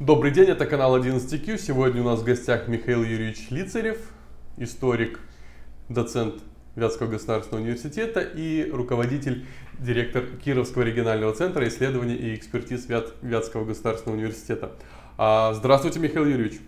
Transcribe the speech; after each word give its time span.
Добрый 0.00 0.30
день, 0.30 0.46
это 0.46 0.64
канал 0.64 0.98
11Q. 0.98 1.58
Сегодня 1.58 2.00
у 2.00 2.06
нас 2.06 2.20
в 2.20 2.24
гостях 2.24 2.68
Михаил 2.68 3.04
Юрьевич 3.04 3.50
Лицарев, 3.50 3.98
историк, 4.56 5.20
доцент 5.90 6.42
Вятского 6.74 7.08
государственного 7.08 7.64
университета 7.64 8.20
и 8.20 8.70
руководитель, 8.70 9.44
директор 9.78 10.24
Кировского 10.42 10.84
регионального 10.84 11.34
центра 11.34 11.68
исследований 11.68 12.14
и 12.14 12.34
экспертиз 12.34 12.88
Вят, 12.88 13.12
Вятского 13.20 13.66
государственного 13.66 14.16
университета. 14.16 14.72
А, 15.18 15.52
здравствуйте, 15.52 16.00
Михаил 16.00 16.24
Юрьевич. 16.24 16.60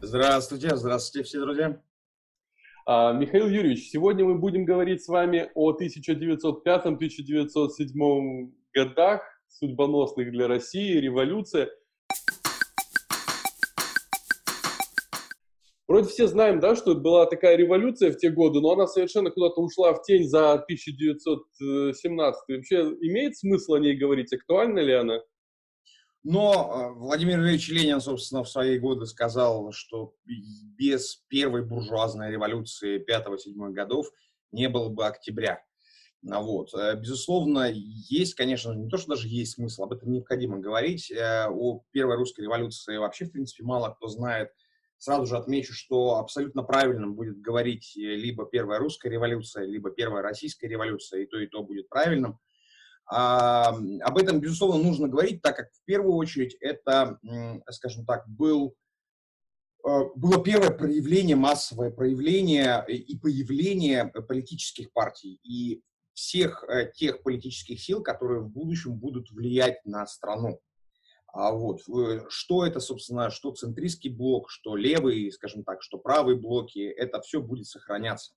Здравствуйте, 0.00 0.74
здравствуйте 0.74 1.24
все 1.24 1.38
друзья. 1.38 1.80
А, 2.84 3.12
Михаил 3.12 3.46
Юрьевич, 3.46 3.90
сегодня 3.90 4.24
мы 4.24 4.40
будем 4.40 4.64
говорить 4.64 5.04
с 5.04 5.08
вами 5.08 5.52
о 5.54 5.72
1905-1907 5.78 8.50
годах, 8.74 9.22
судьбоносных 9.46 10.32
для 10.32 10.48
России, 10.48 10.96
революция– 10.96 11.68
Вроде 15.92 16.08
все 16.08 16.26
знаем, 16.26 16.58
да, 16.58 16.74
что 16.74 16.94
была 16.94 17.26
такая 17.26 17.54
революция 17.54 18.12
в 18.12 18.16
те 18.16 18.30
годы, 18.30 18.62
но 18.62 18.72
она 18.72 18.86
совершенно 18.86 19.30
куда-то 19.30 19.60
ушла 19.60 19.92
в 19.92 20.02
тень 20.02 20.26
за 20.26 20.54
1917. 20.54 22.40
Вообще 22.48 22.76
имеет 23.02 23.36
смысл 23.36 23.74
о 23.74 23.78
ней 23.78 23.94
говорить? 23.94 24.32
Актуальна 24.32 24.78
ли 24.78 24.94
она? 24.94 25.20
Но 26.24 26.94
э, 26.94 26.98
Владимир 26.98 27.40
Ильич 27.40 27.68
Ленин, 27.68 28.00
собственно, 28.00 28.42
в 28.42 28.48
свои 28.48 28.78
годы 28.78 29.04
сказал, 29.04 29.70
что 29.72 30.14
без 30.78 31.16
первой 31.28 31.62
буржуазной 31.62 32.30
революции 32.30 33.04
5-7 33.06 33.72
годов 33.72 34.06
не 34.50 34.70
было 34.70 34.88
бы 34.88 35.06
октября. 35.06 35.62
Ну 36.22 36.42
вот. 36.42 36.72
Э, 36.72 36.96
безусловно, 36.96 37.70
есть, 37.70 38.32
конечно, 38.32 38.72
не 38.72 38.88
то, 38.88 38.96
что 38.96 39.10
даже 39.10 39.28
есть 39.28 39.56
смысл, 39.56 39.82
об 39.82 39.92
этом 39.92 40.10
необходимо 40.10 40.58
говорить. 40.58 41.10
Э, 41.10 41.48
о 41.50 41.84
первой 41.90 42.16
русской 42.16 42.40
революции 42.40 42.96
вообще, 42.96 43.26
в 43.26 43.32
принципе, 43.32 43.62
мало 43.62 43.90
кто 43.90 44.08
знает. 44.08 44.48
Сразу 45.02 45.26
же 45.26 45.36
отмечу, 45.36 45.72
что 45.72 46.18
абсолютно 46.18 46.62
правильным 46.62 47.16
будет 47.16 47.40
говорить 47.40 47.96
э, 47.96 48.00
либо 48.14 48.46
первая 48.46 48.78
русская 48.78 49.10
революция, 49.10 49.64
либо 49.64 49.90
первая 49.90 50.22
российская 50.22 50.68
революция, 50.68 51.22
и 51.22 51.26
то, 51.26 51.40
и 51.40 51.48
то 51.48 51.64
будет 51.64 51.88
правильным. 51.88 52.38
А, 53.06 53.70
об 54.02 54.16
этом, 54.16 54.40
безусловно, 54.40 54.80
нужно 54.80 55.08
говорить, 55.08 55.42
так 55.42 55.56
как 55.56 55.72
в 55.72 55.84
первую 55.86 56.14
очередь 56.14 56.56
это, 56.60 57.18
скажем 57.70 58.06
так, 58.06 58.28
был, 58.28 58.76
э, 59.84 60.00
было 60.14 60.40
первое 60.40 60.70
проявление, 60.70 61.34
массовое 61.34 61.90
проявление 61.90 62.84
и 62.86 63.18
появление 63.18 64.04
политических 64.06 64.92
партий 64.92 65.40
и 65.42 65.82
всех 66.12 66.62
э, 66.68 66.92
тех 66.94 67.24
политических 67.24 67.80
сил, 67.80 68.04
которые 68.04 68.42
в 68.42 68.50
будущем 68.50 68.94
будут 68.94 69.32
влиять 69.32 69.84
на 69.84 70.06
страну. 70.06 70.60
А 71.32 71.50
вот, 71.52 71.80
что 72.28 72.66
это, 72.66 72.78
собственно, 72.78 73.30
что 73.30 73.52
центристский 73.52 74.10
блок, 74.10 74.50
что 74.50 74.76
левый, 74.76 75.32
скажем 75.32 75.64
так, 75.64 75.82
что 75.82 75.98
правый 75.98 76.38
блоки, 76.38 76.80
это 76.80 77.22
все 77.22 77.40
будет 77.40 77.66
сохраняться. 77.66 78.34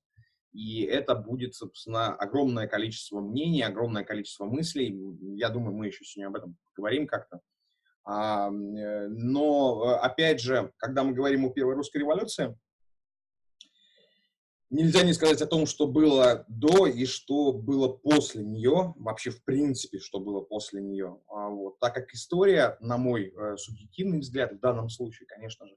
И 0.54 0.84
это 0.84 1.16
будет, 1.16 1.54
собственно, 1.54 2.16
огромное 2.16 2.68
количество 2.68 3.20
мнений, 3.20 3.64
огромное 3.64 4.06
количество 4.06 4.46
мыслей. 4.46 4.98
Я 5.36 5.50
думаю, 5.50 5.76
мы 5.76 5.88
еще 5.88 6.06
сегодня 6.06 6.30
об 6.30 6.38
этом 6.38 6.56
поговорим 6.74 7.06
как-то. 7.06 7.42
А, 8.06 8.48
э, 8.50 9.08
но, 9.10 9.84
э, 9.84 9.96
опять 9.98 10.40
же, 10.40 10.72
когда 10.78 11.04
мы 11.04 11.14
говорим 11.14 11.46
о 11.46 11.50
первой 11.50 11.76
русской 11.76 11.98
революции, 11.98 12.56
нельзя 14.70 15.04
не 15.04 15.14
сказать 15.14 15.42
о 15.42 15.48
том, 15.48 15.66
что 15.66 15.88
было 15.88 16.46
до 16.48 16.88
и 16.88 17.06
что 17.06 17.54
было 17.54 17.88
после 17.88 18.44
нее, 18.44 18.94
вообще 18.98 19.32
в 19.32 19.44
принципе, 19.44 20.00
что 20.00 20.20
было 20.20 20.42
после 20.42 20.82
нее. 20.82 21.20
А 21.28 21.50
вот. 21.50 21.80
Так 21.80 21.96
как 21.96 22.14
история, 22.14 22.78
на 22.80 22.98
мой 22.98 23.34
э, 23.36 23.58
субъективный 23.58 24.20
взгляд, 24.20 24.54
в 24.54 24.60
данном 24.60 24.90
случае, 24.90 25.28
конечно 25.28 25.68
же, 25.68 25.76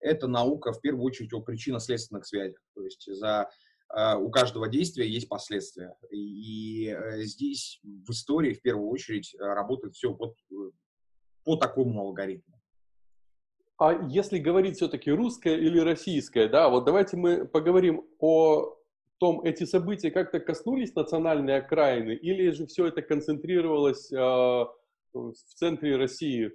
это 0.00 0.26
наука 0.26 0.72
в 0.72 0.80
первую 0.80 1.04
очередь 1.04 1.32
о 1.32 1.40
причинно-следственных 1.40 2.26
связях. 2.26 2.60
То 2.74 2.84
есть 2.84 3.06
за, 3.06 3.50
э, 3.94 4.16
у 4.16 4.30
каждого 4.30 4.68
действия 4.68 5.08
есть 5.08 5.28
последствия. 5.28 5.94
И 6.10 6.88
э, 6.88 7.22
здесь 7.22 7.80
в 7.82 8.10
истории 8.10 8.54
в 8.54 8.62
первую 8.62 8.88
очередь 8.88 9.34
работает 9.38 9.94
все 9.94 10.12
вот 10.12 10.36
по 11.44 11.56
такому 11.56 12.00
алгоритму. 12.00 12.59
А 13.80 13.94
если 14.10 14.38
говорить 14.38 14.76
все-таки 14.76 15.10
русское 15.10 15.56
или 15.56 15.78
российское, 15.78 16.48
да, 16.48 16.68
вот 16.68 16.84
давайте 16.84 17.16
мы 17.16 17.46
поговорим 17.46 18.06
о 18.18 18.76
том, 19.18 19.40
эти 19.40 19.64
события 19.64 20.10
как-то 20.10 20.38
коснулись 20.38 20.94
национальной 20.94 21.56
окраины, 21.56 22.10
или 22.10 22.50
же 22.50 22.66
все 22.66 22.88
это 22.88 23.00
концентрировалось 23.00 24.12
э, 24.12 24.16
в 24.18 25.34
центре 25.54 25.96
России? 25.96 26.52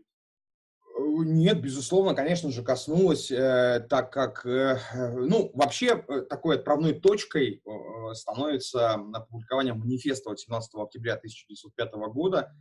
Нет, 0.99 1.63
безусловно, 1.63 2.13
конечно 2.13 2.51
же, 2.51 2.61
коснулось, 2.61 3.31
э, 3.31 3.87
так 3.89 4.13
как, 4.13 4.45
э, 4.45 4.77
ну, 5.15 5.49
вообще 5.55 6.05
э, 6.07 6.21
такой 6.29 6.57
отправной 6.57 6.93
точкой 6.93 7.55
э, 7.65 8.13
становится 8.13 8.93
опубликование 8.93 9.73
манифеста 9.73 10.35
17 10.37 10.75
октября 10.75 11.13
1905 11.13 11.91
года, 12.13 12.53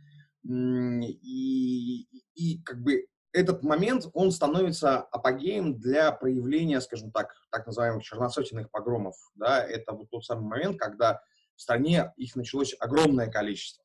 и, 0.43 2.07
и 2.33 2.63
как 2.63 2.81
бы 2.81 3.05
этот 3.35 3.63
момент, 3.63 4.07
он 4.13 4.31
становится 4.31 4.99
апогеем 4.99 5.77
для 5.77 6.11
проявления, 6.11 6.79
скажем 6.79 7.11
так, 7.11 7.33
так 7.51 7.67
называемых 7.67 8.03
черносотенных 8.03 8.71
погромов. 8.71 9.15
Да? 9.35 9.61
Это 9.61 9.91
вот 9.91 10.09
тот 10.09 10.23
самый 10.23 10.47
момент, 10.47 10.79
когда 10.79 11.21
в 11.55 11.61
стране 11.61 12.13
их 12.15 12.35
началось 12.35 12.75
огромное 12.79 13.27
количество. 13.27 13.83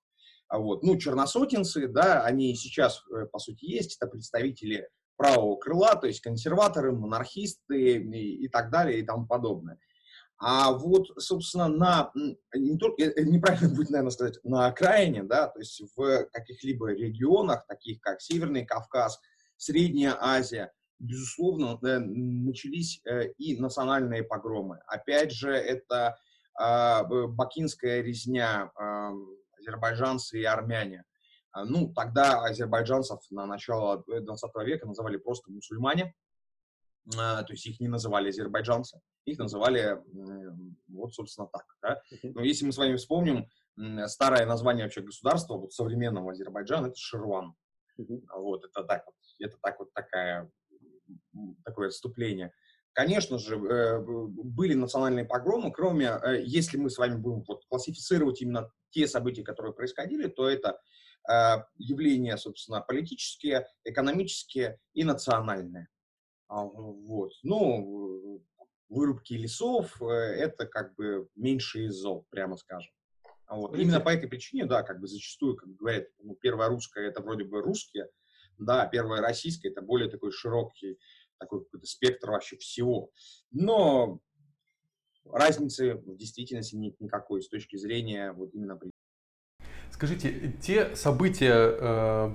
А 0.49 0.59
вот. 0.59 0.83
Ну, 0.83 0.97
черносотенцы, 0.97 1.89
да, 1.89 2.25
они 2.25 2.55
сейчас, 2.57 3.05
э, 3.13 3.27
по 3.27 3.39
сути, 3.39 3.65
есть, 3.67 3.97
это 3.97 4.11
представители 4.11 4.89
правого 5.17 5.57
крыла, 5.57 5.95
то 5.97 6.07
есть 6.07 6.21
консерваторы, 6.21 6.93
монархисты 6.93 7.99
и, 7.99 8.45
и 8.45 8.49
так 8.49 8.71
далее 8.71 8.99
и 8.99 9.05
тому 9.05 9.27
подобное. 9.27 9.79
А 10.39 10.73
вот, 10.73 11.09
собственно, 11.19 11.69
на, 11.69 12.11
не 12.55 12.79
только, 12.79 13.03
э, 13.03 13.23
неправильно 13.25 13.69
будет, 13.75 13.91
наверное, 13.91 14.11
сказать, 14.11 14.39
на 14.43 14.67
окраине, 14.67 15.23
да, 15.23 15.49
то 15.49 15.59
есть 15.59 15.83
в 15.95 16.25
каких-либо 16.33 16.93
регионах, 16.93 17.67
таких 17.67 18.01
как 18.01 18.21
Северный 18.21 18.65
Кавказ, 18.65 19.21
Средняя 19.61 20.17
Азия, 20.19 20.73
безусловно, 20.99 21.79
начались 21.83 23.03
э, 23.05 23.33
и 23.37 23.61
национальные 23.61 24.23
погромы. 24.23 24.81
Опять 24.87 25.33
же, 25.33 25.51
это 25.53 26.17
а, 26.55 27.05
бакинская 27.05 28.01
резня, 28.01 28.73
а, 28.75 29.13
азербайджанцы 29.59 30.41
и 30.41 30.45
армяне. 30.45 31.05
А, 31.53 31.67
ну, 31.67 31.93
тогда 31.93 32.43
азербайджанцев 32.43 33.21
на 33.29 33.45
начало 33.45 34.03
20 34.07 34.51
века 34.65 34.87
называли 34.87 35.19
просто 35.19 35.53
мусульмане, 35.53 36.15
то 37.05 37.47
есть 37.51 37.67
их 37.67 37.81
не 37.81 37.89
называли 37.89 38.31
азербайджанцы, 38.31 38.99
их 39.27 39.39
называли 39.39 40.03
вот, 40.89 41.13
собственно, 41.13 41.49
так. 41.49 41.67
Да? 41.83 42.01
Но 42.23 42.43
если 42.43 42.65
мы 42.65 42.73
с 42.73 42.79
вами 42.79 42.97
вспомним, 42.97 43.47
старое 44.07 44.47
название 44.47 44.85
вообще 44.85 45.03
государства, 45.03 45.59
вот 45.59 45.75
современного 45.75 46.33
Азербайджана, 46.33 46.87
это 46.87 46.97
Ширван. 46.97 47.55
Вот, 48.35 48.65
это 48.65 48.85
так 48.85 49.05
вот 49.05 49.15
это 49.41 49.57
так 49.63 49.79
вот 49.79 49.93
такая, 49.93 50.51
такое 51.65 51.89
отступление. 51.89 52.53
Конечно 52.93 53.39
же, 53.39 53.57
э, 53.57 54.01
были 54.01 54.75
национальные 54.75 55.25
погромы, 55.25 55.73
кроме, 55.73 56.07
э, 56.07 56.43
если 56.45 56.77
мы 56.77 56.91
с 56.91 56.99
вами 56.99 57.17
будем 57.17 57.45
вот 57.47 57.65
классифицировать 57.69 58.43
именно 58.43 58.71
те 58.91 59.07
события, 59.07 59.45
которые 59.45 59.73
происходили, 59.73 60.27
то 60.27 60.49
это 60.49 60.81
э, 61.31 61.65
явления, 61.77 62.37
собственно, 62.37 62.81
политические, 62.81 63.69
экономические 63.85 64.79
и 64.93 65.05
национальные. 65.05 65.89
А, 66.49 66.65
вот. 66.65 67.33
Ну, 67.45 68.43
вырубки 68.89 69.35
лесов– 69.35 70.03
это 70.03 70.67
как 70.67 70.97
бы 70.97 71.29
меньше 71.37 71.85
из 71.85 71.95
зол, 71.95 72.27
прямо 72.29 72.57
скажем. 72.57 72.93
Вот. 73.49 73.77
Именно 73.77 74.01
по 74.01 74.09
этой 74.09 74.29
причине, 74.29 74.67
да, 74.67 74.83
как 74.83 75.01
бы 75.01 75.07
зачастую, 75.07 75.57
как 75.57 75.69
говорят, 75.77 76.09
ну, 76.19 76.35
первая 76.35 76.69
русская– 76.69 77.07
это 77.09 77.23
вроде 77.23 77.45
бы 77.45 77.63
русские, 77.63 78.09
да, 78.65 78.87
первая 78.87 79.21
российская, 79.21 79.71
это 79.71 79.83
более 79.83 80.11
такой 80.11 80.33
широкий, 80.33 80.99
такой 81.39 81.65
какой-то 81.65 81.87
спектр 81.87 82.31
вообще 82.31 82.57
всего. 82.57 83.11
Но 83.51 84.21
разницы 85.25 85.95
в 85.95 86.17
действительности 86.17 86.77
нет 86.77 87.01
никакой 87.01 87.43
с 87.43 87.49
точки 87.49 87.77
зрения 87.77 88.33
вот 88.33 88.55
именно... 88.55 88.79
Скажите, 89.91 90.55
те 90.63 90.95
события 90.97 91.53
э, 91.55 92.33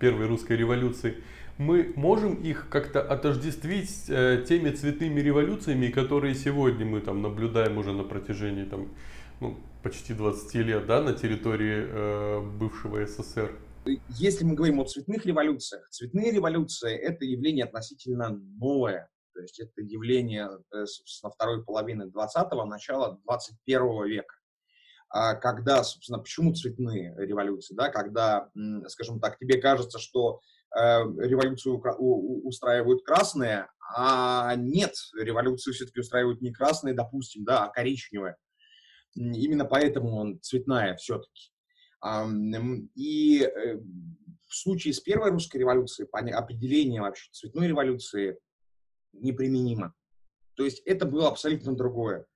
первой 0.00 0.26
русской 0.26 0.56
революции, 0.56 1.22
мы 1.56 1.92
можем 1.96 2.34
их 2.34 2.68
как-то 2.68 3.00
отождествить 3.00 4.04
э, 4.08 4.44
теми 4.46 4.70
цветными 4.70 5.20
революциями, 5.20 5.88
которые 5.88 6.34
сегодня 6.34 6.84
мы 6.84 7.00
там 7.00 7.22
наблюдаем 7.22 7.78
уже 7.78 7.92
на 7.92 8.02
протяжении 8.02 8.64
там, 8.64 8.88
ну, 9.40 9.56
почти 9.82 10.14
20 10.14 10.54
лет 10.56 10.86
да, 10.86 11.00
на 11.00 11.12
территории 11.12 11.86
э, 11.86 12.40
бывшего 12.40 13.06
СССР? 13.06 13.52
Если 14.08 14.44
мы 14.44 14.54
говорим 14.54 14.80
о 14.80 14.84
цветных 14.84 15.26
революциях, 15.26 15.88
цветные 15.90 16.30
революции– 16.30 16.94
это 16.96 17.24
явление 17.24 17.66
относительно 17.66 18.30
новое. 18.30 19.10
То 19.34 19.42
есть 19.42 19.60
это 19.60 19.82
явление, 19.82 20.48
э, 20.72 20.86
собственно, 20.86 21.30
второй 21.30 21.64
половины 21.64 22.04
20-го, 22.04 22.64
начала 22.64 23.18
21 23.24 24.06
века. 24.06 24.34
А 25.10 25.34
когда, 25.34 25.84
собственно, 25.84 26.18
почему 26.18 26.54
цветные 26.54 27.14
революции? 27.18 27.74
Да? 27.74 27.88
Когда, 27.90 28.48
скажем 28.88 29.20
так, 29.20 29.38
тебе 29.38 29.60
кажется, 29.60 29.98
что 29.98 30.40
революцию 30.76 31.76
устраивают 31.76 33.04
красные, 33.04 33.68
а 33.96 34.56
нет, 34.56 34.94
революцию 35.16 35.72
все-таки 35.72 36.00
устраивают 36.00 36.40
не 36.40 36.52
красные, 36.52 36.94
допустим, 36.94 37.44
да, 37.44 37.66
а 37.66 37.68
коричневые. 37.68 38.36
Именно 39.14 39.66
поэтому 39.66 40.16
он 40.16 40.40
цветная 40.40 40.96
все-таки. 40.96 41.53
И 42.94 43.40
э, 43.40 43.78
в 44.48 44.54
случае 44.54 44.92
с 44.92 45.00
первой 45.00 45.30
русской 45.30 45.58
революцией 45.58 46.08
определение 46.32 47.00
вообще 47.00 47.30
цветной 47.32 47.68
революции 47.68 48.38
неприменимо. 49.12 49.94
То 50.54 50.64
есть 50.64 50.82
это 50.84 51.06
было 51.06 51.28
абсолютно 51.28 51.74
другое. 51.74 52.26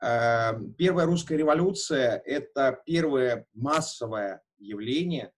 Первая 0.00 1.04
русская 1.04 1.36
революция– 1.36 2.22
это 2.24 2.80
первое 2.86 3.46
массовое 3.52 4.42
явление, 4.58 5.30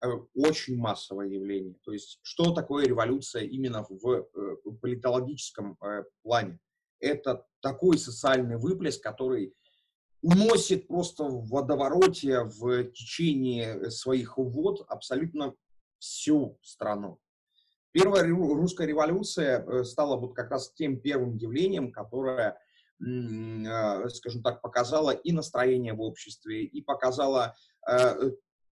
э, 0.00 0.06
очень 0.34 0.76
массовое 0.76 1.26
явление. 1.26 1.74
То 1.82 1.92
есть 1.92 2.20
что 2.22 2.52
такое 2.52 2.86
революция 2.86 3.42
именно 3.42 3.84
в 3.88 4.08
э, 4.08 4.56
политологическом 4.80 5.76
плане? 6.22 6.60
Это 7.00 7.44
такой 7.60 7.98
социальный 7.98 8.56
выплеск, 8.56 9.02
который 9.02 9.52
уносит 10.24 10.88
просто 10.88 11.24
в 11.24 11.48
водовороте, 11.48 12.44
в 12.44 12.84
течение 12.84 13.90
своих 13.90 14.38
вод 14.38 14.84
абсолютно 14.88 15.54
всю 15.98 16.58
страну. 16.62 17.20
Первая 17.92 18.26
русская 18.26 18.86
революция 18.86 19.62
э, 19.62 19.84
стала 19.84 20.16
вот 20.16 20.34
как 20.34 20.50
раз 20.50 20.72
тем 20.72 20.98
первым 20.98 21.36
явлением, 21.36 21.92
которое, 21.92 22.58
э, 23.00 24.08
скажем 24.08 24.42
так, 24.42 24.62
показало 24.62 25.10
и 25.10 25.30
настроение 25.30 25.92
в 25.92 26.00
обществе, 26.00 26.64
и 26.64 26.80
показало 26.80 27.54
э, 27.86 28.30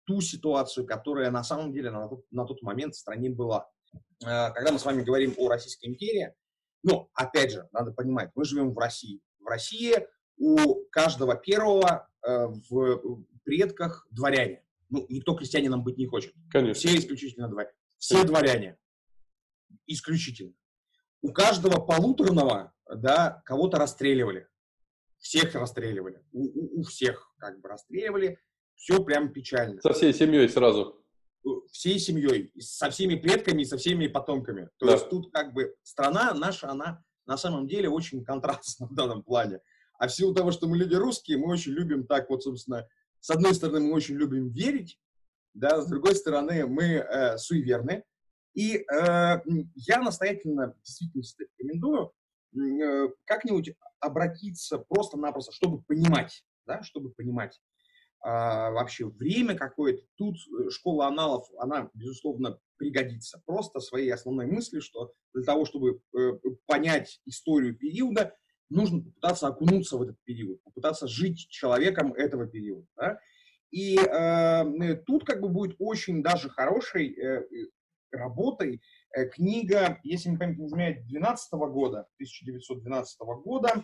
ту 0.05 0.19
ситуацию, 0.19 0.85
которая 0.85 1.31
на 1.31 1.43
самом 1.45 1.71
деле 1.71 1.91
на 1.91 2.09
тот, 2.09 2.25
на 2.29 2.45
тот 2.45 2.61
момент 2.61 2.93
в 2.93 2.99
стране 2.99 3.29
была. 3.29 3.69
Когда 4.19 4.71
мы 4.71 4.79
с 4.79 4.85
вами 4.85 5.01
говорим 5.01 5.33
о 5.37 5.47
Российской 5.47 5.87
империи, 5.87 6.33
ну, 6.83 7.09
опять 7.13 7.51
же, 7.51 7.67
надо 7.71 7.91
понимать, 7.91 8.31
мы 8.35 8.43
живем 8.43 8.73
в 8.73 8.77
России. 8.77 9.21
В 9.39 9.47
России 9.47 10.07
у 10.37 10.85
каждого 10.91 11.35
первого 11.35 12.09
э, 12.25 12.47
в 12.69 13.25
предках 13.43 14.07
дворяне. 14.11 14.63
Ну, 14.89 15.05
никто 15.09 15.35
крестьянином 15.35 15.83
быть 15.83 15.97
не 15.97 16.05
хочет. 16.05 16.33
Конечно. 16.49 16.73
Все 16.73 16.97
исключительно 16.97 17.49
дворяне. 17.49 17.73
Все 17.97 18.23
дворяне. 18.23 18.77
Исключительно. 19.85 20.53
У 21.21 21.31
каждого 21.33 21.83
полуторного, 21.83 22.73
да, 22.95 23.41
кого-то 23.45 23.77
расстреливали. 23.77 24.47
Всех 25.17 25.55
расстреливали. 25.55 26.23
У, 26.31 26.43
у, 26.43 26.79
у 26.79 26.83
всех 26.83 27.33
как 27.37 27.59
бы 27.59 27.69
расстреливали. 27.69 28.39
Все 28.75 29.03
прям 29.03 29.33
печально. 29.33 29.81
Со 29.81 29.93
всей 29.93 30.13
семьей 30.13 30.47
сразу. 30.47 31.03
Всей 31.71 31.99
семьей. 31.99 32.51
Со 32.59 32.91
всеми 32.91 33.15
предками 33.15 33.63
и 33.63 33.65
со 33.65 33.77
всеми 33.77 34.07
потомками. 34.07 34.69
То 34.77 34.85
да. 34.85 34.93
есть 34.93 35.09
тут 35.09 35.31
как 35.31 35.53
бы 35.53 35.75
страна 35.81 36.33
наша, 36.33 36.69
она 36.69 37.03
на 37.25 37.37
самом 37.37 37.67
деле 37.67 37.89
очень 37.89 38.23
контрастна 38.23 38.87
в 38.87 38.93
данном 38.93 39.23
плане. 39.23 39.59
А 39.97 40.07
в 40.07 40.13
силу 40.13 40.33
того, 40.33 40.51
что 40.51 40.67
мы 40.67 40.77
люди 40.77 40.95
русские, 40.95 41.37
мы 41.37 41.51
очень 41.51 41.71
любим 41.71 42.05
так 42.05 42.29
вот, 42.29 42.43
собственно, 42.43 42.87
с 43.19 43.29
одной 43.29 43.53
стороны, 43.55 43.79
мы 43.79 43.93
очень 43.93 44.15
любим 44.15 44.49
верить, 44.49 44.99
да, 45.53 45.81
с 45.81 45.87
другой 45.87 46.15
стороны, 46.15 46.67
мы 46.67 46.83
э, 46.83 47.37
суеверны. 47.37 48.03
И 48.53 48.77
э, 48.77 49.41
я 49.75 50.01
настоятельно 50.01 50.75
действительно 50.83 51.23
рекомендую 51.39 52.11
э, 52.55 53.09
как-нибудь 53.25 53.71
обратиться 53.99 54.77
просто-напросто, 54.77 55.51
чтобы 55.51 55.81
понимать, 55.83 56.43
да, 56.65 56.83
чтобы 56.83 57.11
понимать 57.11 57.59
э, 58.23 58.29
вообще 58.29 59.05
время 59.05 59.55
какое-то. 59.55 60.03
Тут 60.15 60.37
э, 60.37 60.69
школа 60.69 61.07
аналов, 61.07 61.47
она, 61.59 61.89
безусловно, 61.93 62.59
пригодится. 62.77 63.41
Просто 63.45 63.79
своей 63.79 64.11
основной 64.11 64.45
мысли, 64.45 64.79
что 64.79 65.13
для 65.33 65.43
того, 65.43 65.65
чтобы 65.65 66.01
э, 66.15 66.31
понять 66.67 67.19
историю 67.25 67.75
периода, 67.75 68.35
нужно 68.69 69.01
попытаться 69.01 69.47
окунуться 69.47 69.97
в 69.97 70.01
этот 70.03 70.17
период, 70.23 70.61
попытаться 70.63 71.07
жить 71.07 71.47
человеком 71.49 72.13
этого 72.13 72.47
периода. 72.47 72.87
Да? 72.95 73.19
И 73.71 73.97
э, 73.97 74.95
тут 75.05 75.25
как 75.25 75.41
бы 75.41 75.49
будет 75.49 75.75
очень 75.79 76.23
даже 76.23 76.49
хорошей 76.49 77.13
э, 77.13 77.45
работой 78.11 78.81
э, 79.13 79.25
книга, 79.25 79.99
если 80.03 80.29
не 80.29 80.37
память 80.37 80.57
не 80.57 80.67
изменяет, 80.67 81.05
12 81.07 81.51
года, 81.53 82.07
1912 82.15 83.19
года, 83.43 83.69
э, 83.75 83.83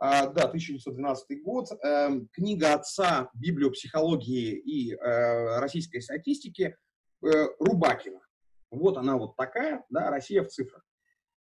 да, 0.00 0.44
1912 0.44 1.42
год, 1.42 1.68
э, 1.72 2.20
книга 2.32 2.74
отца 2.74 3.30
библиопсихологии 3.34 4.52
и 4.52 4.94
э, 4.94 5.58
российской 5.58 6.00
статистики 6.00 6.76
э, 7.22 7.28
Рубакина. 7.58 8.20
Вот 8.70 8.96
она 8.96 9.16
вот 9.16 9.36
такая, 9.36 9.84
да, 9.90 10.10
Россия 10.10 10.42
в 10.42 10.48
цифрах. 10.48 10.84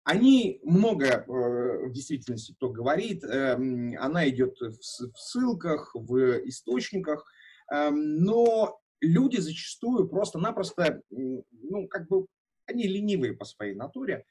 Они 0.04 0.60
много 0.62 1.06
э, 1.06 1.86
в 1.86 1.92
действительности 1.92 2.52
кто 2.52 2.68
говорит, 2.68 3.24
э, 3.24 3.54
она 3.98 4.28
идет 4.28 4.60
в, 4.60 4.82
ссылках, 4.82 5.94
в 5.94 6.46
источниках, 6.46 7.24
э, 7.72 7.90
но 7.90 8.78
люди 9.00 9.38
зачастую 9.38 10.08
просто-напросто, 10.08 11.00
ну, 11.10 11.88
как 11.88 12.08
бы, 12.08 12.26
они 12.66 12.86
ленивые 12.86 13.34
по 13.34 13.44
своей 13.44 13.74
натуре. 13.74 14.24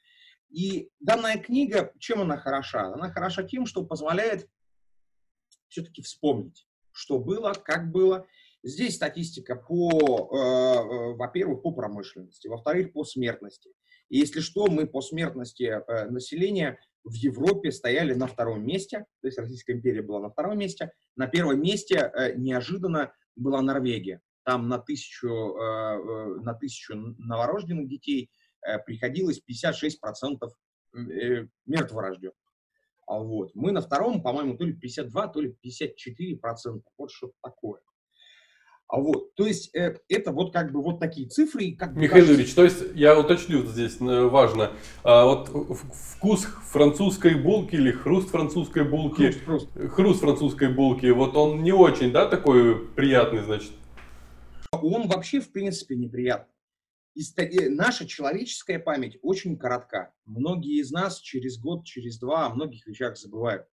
И 0.48 0.90
данная 1.00 1.38
книга, 1.38 1.92
чем 1.98 2.20
она 2.20 2.36
хороша? 2.36 2.92
Она 2.92 3.10
хороша 3.10 3.42
тем, 3.42 3.66
что 3.66 3.84
позволяет 3.84 4.48
все-таки 5.68 6.02
вспомнить, 6.02 6.68
что 6.92 7.18
было, 7.18 7.52
как 7.52 7.90
было. 7.90 8.26
Здесь 8.62 8.94
статистика 8.94 9.56
по, 9.56 9.90
э, 9.90 10.36
э, 10.36 11.16
во-первых, 11.16 11.62
по 11.62 11.72
промышленности, 11.72 12.46
во-вторых, 12.46 12.92
по 12.92 13.04
смертности. 13.04 13.70
И 14.08 14.18
если 14.18 14.40
что, 14.40 14.66
мы 14.66 14.86
по 14.86 15.00
смертности 15.00 15.64
э, 15.64 16.08
населения 16.10 16.78
в 17.04 17.14
Европе 17.14 17.70
стояли 17.72 18.14
на 18.14 18.26
втором 18.26 18.64
месте, 18.64 19.06
то 19.20 19.28
есть 19.28 19.38
Российская 19.38 19.74
империя 19.74 20.02
была 20.02 20.20
на 20.20 20.30
втором 20.30 20.58
месте. 20.58 20.92
На 21.16 21.26
первом 21.26 21.60
месте 21.60 21.96
э, 21.96 22.34
неожиданно 22.36 23.12
была 23.36 23.60
Норвегия. 23.62 24.20
Там 24.44 24.68
на 24.68 24.78
тысячу, 24.78 25.28
э, 25.28 26.40
на 26.40 26.54
тысячу 26.54 26.94
новорожденных 26.94 27.88
детей 27.88 28.30
приходилось 28.86 29.42
56% 29.46 30.50
мертворожденных. 31.66 32.34
А 33.06 33.18
вот. 33.18 33.54
Мы 33.54 33.72
на 33.72 33.82
втором, 33.82 34.22
по-моему, 34.22 34.56
то 34.56 34.64
ли 34.64 34.72
52, 34.72 35.28
то 35.28 35.40
ли 35.40 35.54
54%. 35.62 36.82
Вот 36.96 37.10
что-то 37.10 37.34
такое. 37.42 37.80
А 38.86 39.00
вот, 39.00 39.34
то 39.34 39.46
есть 39.46 39.74
э, 39.74 39.96
это 40.08 40.30
вот 40.30 40.52
как 40.52 40.72
бы 40.72 40.82
вот 40.82 41.00
такие 41.00 41.28
цифры. 41.28 41.72
Как 41.72 41.96
Михаил 41.96 42.26
Юрьевич, 42.26 42.54
то 42.54 42.64
есть 42.64 42.84
я 42.94 43.18
уточню 43.18 43.64
здесь 43.66 43.96
э, 44.00 44.24
важно. 44.24 44.72
А, 45.02 45.24
вот 45.24 45.48
вкус 45.94 46.42
французской 46.70 47.34
булки 47.34 47.74
или 47.76 47.90
хруст 47.90 48.28
французской 48.28 48.84
булки, 48.84 49.32
хруст, 49.32 49.68
хруст. 49.72 49.92
хруст 49.94 50.20
французской 50.20 50.68
булки, 50.68 51.06
вот 51.06 51.34
он 51.36 51.62
не 51.62 51.72
очень, 51.72 52.12
да, 52.12 52.28
такой 52.28 52.86
приятный, 52.88 53.42
значит? 53.42 53.72
Он 54.72 55.08
вообще 55.08 55.40
в 55.40 55.50
принципе 55.50 55.96
неприятный. 55.96 56.52
И 57.14 57.68
наша 57.68 58.06
человеческая 58.06 58.80
память 58.80 59.18
очень 59.22 59.56
коротка. 59.56 60.12
Многие 60.24 60.80
из 60.80 60.90
нас 60.90 61.20
через 61.20 61.58
год, 61.58 61.84
через 61.84 62.18
два 62.18 62.46
о 62.46 62.54
многих 62.54 62.86
вещах 62.86 63.16
забывают. 63.16 63.66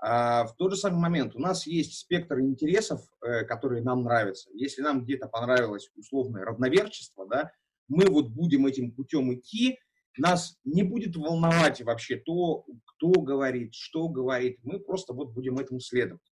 А 0.00 0.46
в 0.46 0.54
тот 0.56 0.72
же 0.72 0.78
самый 0.78 1.00
момент 1.00 1.34
у 1.34 1.40
нас 1.40 1.66
есть 1.66 1.98
спектр 1.98 2.38
интересов, 2.40 3.00
э, 3.20 3.44
которые 3.44 3.82
нам 3.82 4.04
нравятся. 4.04 4.48
Если 4.54 4.80
нам 4.80 5.04
где-то 5.04 5.26
понравилось 5.26 5.90
условное 5.96 6.44
равноверчество, 6.44 7.26
да, 7.26 7.50
мы 7.88 8.06
вот 8.06 8.28
будем 8.28 8.66
этим 8.66 8.92
путем 8.92 9.34
идти, 9.34 9.78
нас 10.16 10.56
не 10.64 10.82
будет 10.82 11.16
волновать 11.16 11.80
вообще 11.82 12.16
то, 12.16 12.64
кто 12.84 13.10
говорит, 13.20 13.74
что 13.74 14.08
говорит. 14.08 14.58
Мы 14.62 14.78
просто 14.78 15.12
вот 15.14 15.32
будем 15.32 15.58
этому 15.58 15.80
следовать. 15.80 16.22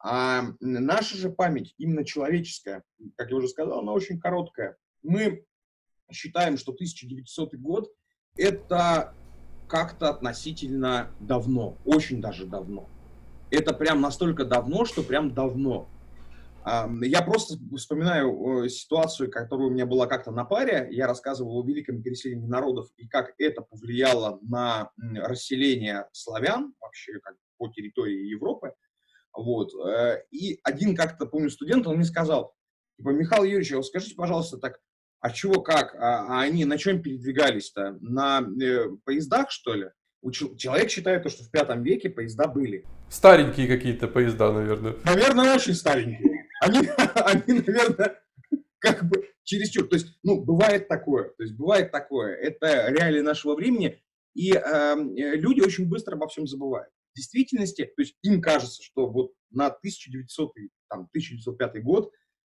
А 0.00 0.44
наша 0.60 1.16
же 1.16 1.30
память, 1.30 1.74
именно 1.78 2.04
человеческая, 2.04 2.84
как 3.16 3.30
я 3.30 3.36
уже 3.36 3.48
сказал, 3.48 3.80
она 3.80 3.92
очень 3.92 4.20
короткая. 4.20 4.76
Мы 5.02 5.44
считаем, 6.12 6.56
что 6.56 6.72
1900 6.72 7.54
год– 7.54 7.90
это 8.36 9.14
как-то 9.68 10.08
относительно 10.08 11.10
давно, 11.20 11.76
очень 11.84 12.20
даже 12.20 12.46
давно. 12.46 12.88
Это 13.50 13.72
прям 13.72 14.00
настолько 14.00 14.44
давно, 14.44 14.84
что 14.84 15.02
прям 15.02 15.32
давно. 15.34 15.88
Я 16.66 17.22
просто 17.22 17.56
вспоминаю 17.76 18.68
ситуацию, 18.68 19.30
которая 19.30 19.68
у 19.68 19.70
меня 19.70 19.86
была 19.86 20.06
как-то 20.06 20.32
на 20.32 20.44
паре. 20.44 20.88
Я 20.90 21.06
рассказывал 21.06 21.58
о 21.58 21.66
великом 21.66 22.02
переселении 22.02 22.46
народов 22.46 22.88
и 22.96 23.06
как 23.06 23.32
это 23.38 23.62
повлияло 23.62 24.38
на 24.42 24.90
расселение 24.96 26.06
славян 26.12 26.74
вообще 26.80 27.20
как 27.20 27.36
по 27.56 27.68
территории 27.68 28.28
Европы. 28.28 28.72
Вот. 29.32 29.72
Э, 29.86 30.24
и 30.30 30.58
один 30.64 30.96
как-то, 30.96 31.26
помню, 31.26 31.50
студент, 31.50 31.86
он 31.86 31.96
мне 31.96 32.04
сказал, 32.04 32.54
типа, 32.96 33.10
Михаил 33.10 33.44
Юрьевич, 33.44 33.72
а 33.72 33.82
скажите, 33.82 34.14
пожалуйста, 34.14 34.58
так, 34.58 34.80
а 35.20 35.30
чего, 35.30 35.62
как? 35.62 35.94
А, 35.94 36.26
а 36.28 36.40
они 36.42 36.64
на 36.64 36.78
чем 36.78 37.02
передвигались-то? 37.02 37.98
На 38.00 38.40
э, 38.40 38.88
поездах, 39.04 39.50
что 39.50 39.74
ли? 39.74 39.88
Человек 40.32 40.90
считает, 40.90 41.28
что 41.30 41.44
в 41.44 41.50
пятом 41.50 41.82
веке 41.82 42.10
поезда 42.10 42.48
были. 42.48 42.84
Старенькие 43.08 43.68
какие-то 43.68 44.08
поезда, 44.08 44.52
наверное. 44.52 44.96
Наверное, 45.04 45.54
очень 45.54 45.74
старенькие. 45.74 46.46
Они, 46.60 46.78
они 47.14 47.60
наверное, 47.60 48.20
как 48.78 49.08
бы 49.08 49.28
чересчур. 49.44 49.88
То 49.88 49.96
есть, 49.96 50.18
ну, 50.22 50.42
бывает 50.42 50.88
такое, 50.88 51.30
то 51.30 51.42
есть 51.42 51.54
бывает 51.56 51.90
такое. 51.90 52.34
Это 52.34 52.88
реалии 52.90 53.20
нашего 53.20 53.54
времени, 53.54 54.00
и 54.34 54.52
э, 54.52 54.94
люди 54.96 55.60
очень 55.60 55.88
быстро 55.88 56.14
обо 56.16 56.28
всем 56.28 56.46
забывают. 56.46 56.90
В 57.12 57.16
действительности, 57.16 57.84
то 57.84 58.02
есть 58.02 58.16
им 58.22 58.40
кажется, 58.40 58.82
что 58.82 59.08
вот 59.08 59.32
на 59.50 59.66
1900, 59.66 60.52
там, 60.88 61.00
1905 61.10 61.82
год 61.82 62.12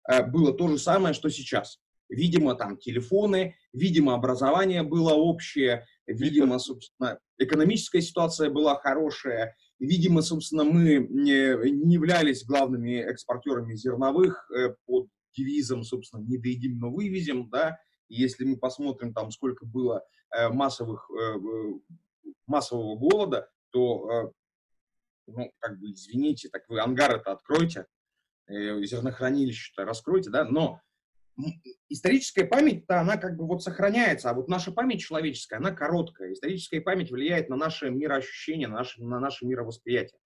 э, 0.09 0.23
было 0.25 0.55
то 0.55 0.69
же 0.69 0.79
самое, 0.79 1.15
что 1.15 1.29
сейчас. 1.29 1.79
Видимо, 2.15 2.55
там 2.55 2.77
телефоны, 2.77 3.57
видимо, 3.73 4.15
образование 4.15 4.83
было 4.83 5.15
общее, 5.15 5.87
видимо, 6.07 6.59
собственно, 6.59 7.19
экономическая 7.39 8.01
ситуация 8.01 8.51
была 8.51 8.77
хорошая, 8.77 9.57
видимо, 9.81 10.23
собственно, 10.23 10.65
мы 10.65 11.07
не, 11.11 11.71
не 11.73 11.95
являлись 11.95 12.45
главными 12.45 13.01
экспортерами 13.01 13.75
зерновых 13.75 14.49
э, 14.51 14.75
под 14.87 15.09
девизом, 15.37 15.83
собственно, 15.83 16.23
не 16.23 16.39
доедим, 16.39 16.79
но 16.79 16.91
вывезем, 16.91 17.51
да, 17.51 17.79
и 18.09 18.15
если 18.15 18.45
мы 18.45 18.57
посмотрим 18.57 19.13
там, 19.13 19.31
сколько 19.33 19.67
было 19.67 20.05
э, 20.37 20.49
массовых, 20.49 21.11
э, 21.11 21.35
массового 22.47 22.97
голода, 22.97 23.49
то, 23.71 24.33
ну, 25.27 25.51
как 25.59 25.81
бы, 25.81 25.91
извините, 25.91 26.49
так 26.49 26.63
вы 26.69 26.81
ангары-то 26.81 27.33
откройте, 27.33 27.87
зернохранилище-то 28.47 29.85
раскройте, 29.85 30.31
да, 30.31 30.45
но 30.45 30.81
историческая 31.89 32.45
память-то, 32.45 33.01
она 33.01 33.17
как 33.17 33.37
бы 33.37 33.47
вот 33.47 33.63
сохраняется, 33.63 34.31
а 34.31 34.35
вот 34.35 34.49
наша 34.49 34.73
память 34.73 35.01
человеческая, 35.01 35.57
она 35.57 35.73
короткая. 35.73 36.33
Историческая 36.33 36.81
память 36.81 37.11
влияет 37.11 37.49
на 37.49 37.57
наше 37.57 37.91
мироощущение, 37.91 38.69
на 38.69 38.79
наше, 38.79 39.03
на 39.03 39.21
наше 39.21 39.47
мировосприятие. 39.47 40.19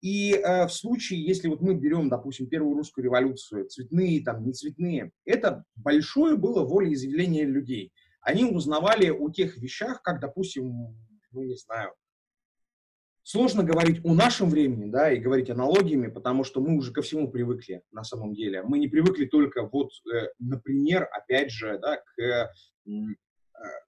И 0.00 0.32
э, 0.32 0.66
в 0.66 0.70
случае, 0.70 1.22
если 1.22 1.48
вот 1.48 1.60
мы 1.60 1.74
берем, 1.74 2.08
допустим, 2.08 2.48
первую 2.48 2.76
русскую 2.76 3.04
революцию, 3.04 3.68
цветные, 3.68 4.22
там, 4.24 4.44
не 4.46 4.52
цветные, 4.52 5.12
это 5.26 5.64
большое 5.76 6.36
было 6.36 6.64
волеизъявление 6.64 7.44
людей. 7.44 7.92
Они 8.22 8.44
узнавали 8.44 9.10
о 9.10 9.30
тех 9.30 9.58
вещах, 9.58 10.02
как, 10.02 10.20
допустим, 10.20 10.96
ну, 11.32 11.42
не 11.42 11.56
знаю, 11.56 11.92
Сложно 13.22 13.62
говорить 13.62 14.00
о 14.04 14.14
нашем 14.14 14.48
времени, 14.48 14.90
да, 14.90 15.12
и 15.12 15.20
говорить 15.20 15.50
аналогиями, 15.50 16.08
потому 16.08 16.42
что 16.42 16.60
мы 16.60 16.76
уже 16.76 16.92
ко 16.92 17.02
всему 17.02 17.30
привыкли 17.30 17.82
на 17.92 18.02
самом 18.02 18.34
деле. 18.34 18.62
Мы 18.62 18.78
не 18.78 18.88
привыкли 18.88 19.26
только 19.26 19.68
вот, 19.68 19.90
э, 20.12 20.28
например, 20.38 21.08
опять 21.12 21.50
же, 21.50 21.78
да, 21.78 21.98
к, 21.98 22.20
э, 22.20 22.48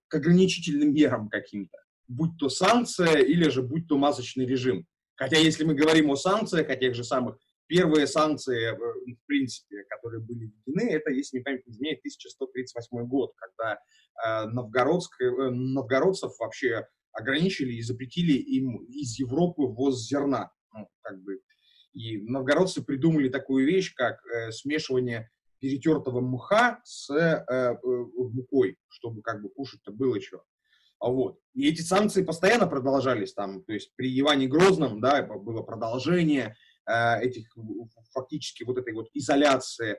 к 0.08 0.14
ограничительным 0.14 0.92
мерам 0.92 1.28
каким-то, 1.28 1.78
будь 2.08 2.36
то 2.38 2.48
санкция 2.50 3.22
или 3.22 3.48
же 3.48 3.62
будь 3.62 3.88
то 3.88 3.96
масочный 3.96 4.46
режим. 4.46 4.86
Хотя 5.14 5.38
если 5.38 5.64
мы 5.64 5.74
говорим 5.74 6.10
о 6.10 6.16
санкциях, 6.16 6.68
о 6.68 6.76
тех 6.76 6.94
же 6.94 7.04
самых, 7.04 7.38
первые 7.72 8.06
санкции, 8.06 8.70
э, 8.70 8.76
в 8.76 9.26
принципе, 9.26 9.84
которые 9.84 10.20
были 10.20 10.52
введены, 10.66 10.90
это, 10.90 11.10
если 11.10 11.38
не 11.38 11.42
память 11.42 11.66
не 11.66 11.72
изменяет, 11.72 12.00
1138 12.00 13.06
год, 13.06 13.32
когда 13.36 13.78
э, 14.24 14.46
новгородск, 14.48 15.20
э, 15.22 15.30
новгородцев 15.50 16.32
вообще 16.38 16.86
ограничили 17.12 17.74
и 17.74 17.82
запретили 17.82 18.32
им 18.32 18.84
из 18.84 19.18
Европы 19.18 19.62
ввоз 19.62 20.06
зерна. 20.06 20.50
Ну, 20.72 20.88
как 21.02 21.22
бы. 21.22 21.40
И 21.92 22.18
новгородцы 22.18 22.82
придумали 22.82 23.28
такую 23.28 23.66
вещь, 23.66 23.94
как 23.94 24.24
э, 24.26 24.50
смешивание 24.50 25.30
перетертого 25.58 26.20
мха 26.20 26.80
с 26.84 27.10
э, 27.10 27.44
э, 27.48 27.74
мукой, 27.82 28.76
чтобы 28.88 29.22
как 29.22 29.42
бы 29.42 29.50
кушать-то 29.50 29.92
было 29.92 30.20
что. 30.20 30.42
А 30.98 31.08
вот. 31.08 31.38
И 31.54 31.68
эти 31.68 31.82
санкции 31.82 32.22
постоянно 32.22 32.66
продолжались 32.66 33.34
там, 33.34 33.62
то 33.64 33.72
есть 33.72 33.92
при 33.96 34.18
Иване 34.18 34.48
Грозном, 34.48 35.00
да, 35.00 35.22
было 35.22 35.62
продолжение 35.62 36.56
э, 36.86 37.20
этих 37.20 37.54
фактически 38.12 38.64
вот 38.64 38.78
этой 38.78 38.94
вот 38.94 39.08
изоляции 39.12 39.98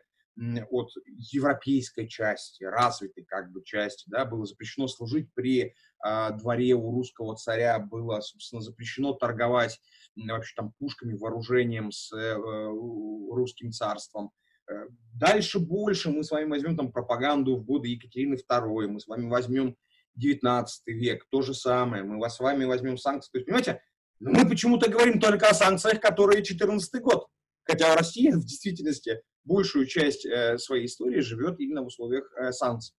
от 0.72 0.90
европейской 1.32 2.08
части, 2.08 2.64
развитой 2.64 3.24
как 3.24 3.52
бы 3.52 3.64
части, 3.64 4.06
да, 4.08 4.26
было 4.26 4.46
запрещено 4.46 4.88
служить 4.88 5.32
при 5.34 5.62
э, 5.62 5.74
дворе 6.04 6.74
у 6.74 6.92
русского 6.92 7.36
царя, 7.36 7.80
было, 7.80 8.20
собственно, 8.20 8.62
запрещено 8.62 9.14
торговать 9.14 9.80
вообще 10.16 10.54
там 10.56 10.74
пушками, 10.80 11.16
вооружением 11.16 11.92
с 11.92 12.12
э, 12.14 12.36
русским 12.36 13.72
царством. 13.72 14.32
Э, 14.70 14.86
дальше 15.14 15.60
больше 15.60 16.10
мы 16.10 16.24
с 16.24 16.32
вами 16.32 16.50
возьмем 16.50 16.78
там 16.78 16.92
пропаганду 16.92 17.56
в 17.56 17.66
годы 17.66 17.90
Екатерины 17.90 18.36
II, 18.36 18.88
мы 18.88 19.00
с 19.00 19.08
вами 19.08 19.28
возьмем 19.28 19.76
19 20.16 20.88
век, 20.88 21.26
то 21.30 21.42
же 21.42 21.54
самое, 21.54 22.04
мы 22.04 22.30
с 22.30 22.40
вами 22.40 22.66
возьмем 22.66 22.98
санкции. 22.98 23.32
То 23.32 23.38
есть, 23.40 23.48
понимаете, 23.48 23.82
мы 24.20 24.48
почему-то 24.48 24.90
говорим 24.90 25.20
только 25.20 25.50
о 25.50 25.54
санкциях, 25.54 26.00
которые 26.00 26.44
14 26.44 27.02
год. 27.02 27.28
Хотя 27.64 27.96
Россия 27.96 28.36
в 28.36 28.46
действительности 28.46 29.22
большую 29.44 29.88
часть 29.88 30.26
э, 30.26 30.58
своей 30.58 30.86
истории 30.86 31.22
живет 31.22 31.60
именно 31.60 31.82
в 31.82 31.88
условиях 31.88 32.32
э, 32.38 32.52
санкций. 32.52 32.96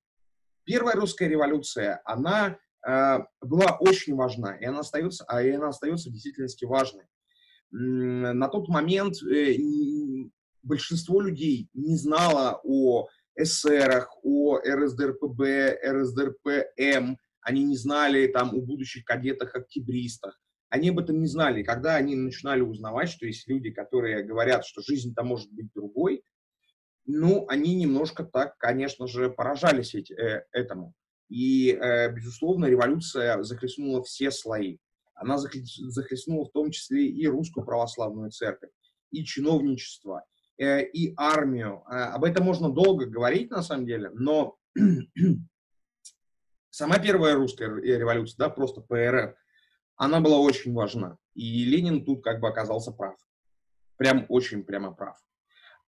Первая 0.65 0.97
русская 0.97 1.29
революция, 1.29 2.01
она 2.05 2.49
э, 2.49 2.57
была 2.87 3.77
очень 3.81 4.15
важна, 4.15 4.57
и 4.57 4.65
она 4.65 4.81
остается, 4.81 5.25
а 5.27 5.43
и 5.43 5.51
она 5.51 5.69
остается 5.69 6.09
в 6.09 6.13
действительности 6.13 6.65
важной. 6.65 7.05
На 7.71 8.49
тот 8.49 8.69
момент 8.69 9.17
э, 9.23 9.57
большинство 10.63 11.21
людей 11.21 11.69
не 11.75 11.97
знало 11.97 12.61
о 12.63 13.09
ССРах, 13.39 14.15
о 14.23 14.59
РСДРПБ, 14.59 15.81
РСДРПМ, 15.85 17.17
они 17.41 17.65
не 17.65 17.77
знали 17.77 18.27
там 18.29 18.55
о 18.55 18.61
будущих 18.61 19.05
кадетах-октябристах 19.05 20.39
они 20.75 20.89
об 20.89 20.99
этом 20.99 21.21
не 21.21 21.29
знали. 21.29 21.63
Когда 21.63 21.95
они 21.95 22.17
начинали 22.17 22.61
узнавать, 22.61 23.09
что 23.09 23.27
есть 23.27 23.47
люди, 23.47 23.71
которые 23.71 24.25
говорят, 24.25 24.67
что 24.67 24.83
жизнь-то 24.83 25.23
может 25.23 25.53
быть 25.53 25.73
другой, 25.73 26.25
ну, 27.07 27.47
они 27.49 27.77
немножко 27.77 28.25
так, 28.25 28.59
конечно 28.59 29.07
же, 29.07 29.31
поражались 29.31 29.95
э, 29.95 30.45
этому. 30.51 30.93
И, 31.35 31.73
э, 31.73 32.13
безусловно, 32.13 32.67
революция 32.67 33.43
захлестнула 33.43 34.05
все 34.05 34.31
слои. 34.31 34.79
Она 35.17 35.37
захлестнула 35.37 36.45
в 36.45 36.53
том 36.53 36.71
числе 36.71 37.09
и 37.09 37.27
русскую 37.27 37.67
православную 37.67 38.31
церковь, 38.31 38.71
и 39.11 39.25
чиновничество, 39.25 40.25
э, 40.59 40.85
и 40.85 41.13
армию. 41.17 41.83
Э, 41.91 42.13
об 42.15 42.23
этом 42.23 42.45
можно 42.45 42.71
долго 42.71 43.07
говорить, 43.07 43.51
на 43.51 43.65
самом 43.65 43.85
деле, 43.85 44.11
но 44.11 44.57
сама 46.71 47.01
первая 47.01 47.35
русская 47.35 47.81
революция, 47.81 48.39
да, 48.39 48.49
просто 48.49 48.81
ПРФ, 48.83 49.35
она 49.97 50.21
была 50.21 50.39
очень 50.39 50.73
важна. 50.73 51.19
И 51.35 51.65
Ленин 51.65 52.05
тут 52.05 52.23
как 52.23 52.39
бы 52.39 52.47
оказался 52.47 52.93
прав. 52.93 53.17
Прям 53.97 54.25
очень 54.29 54.63
прямо 54.63 54.93
прав. 54.93 55.19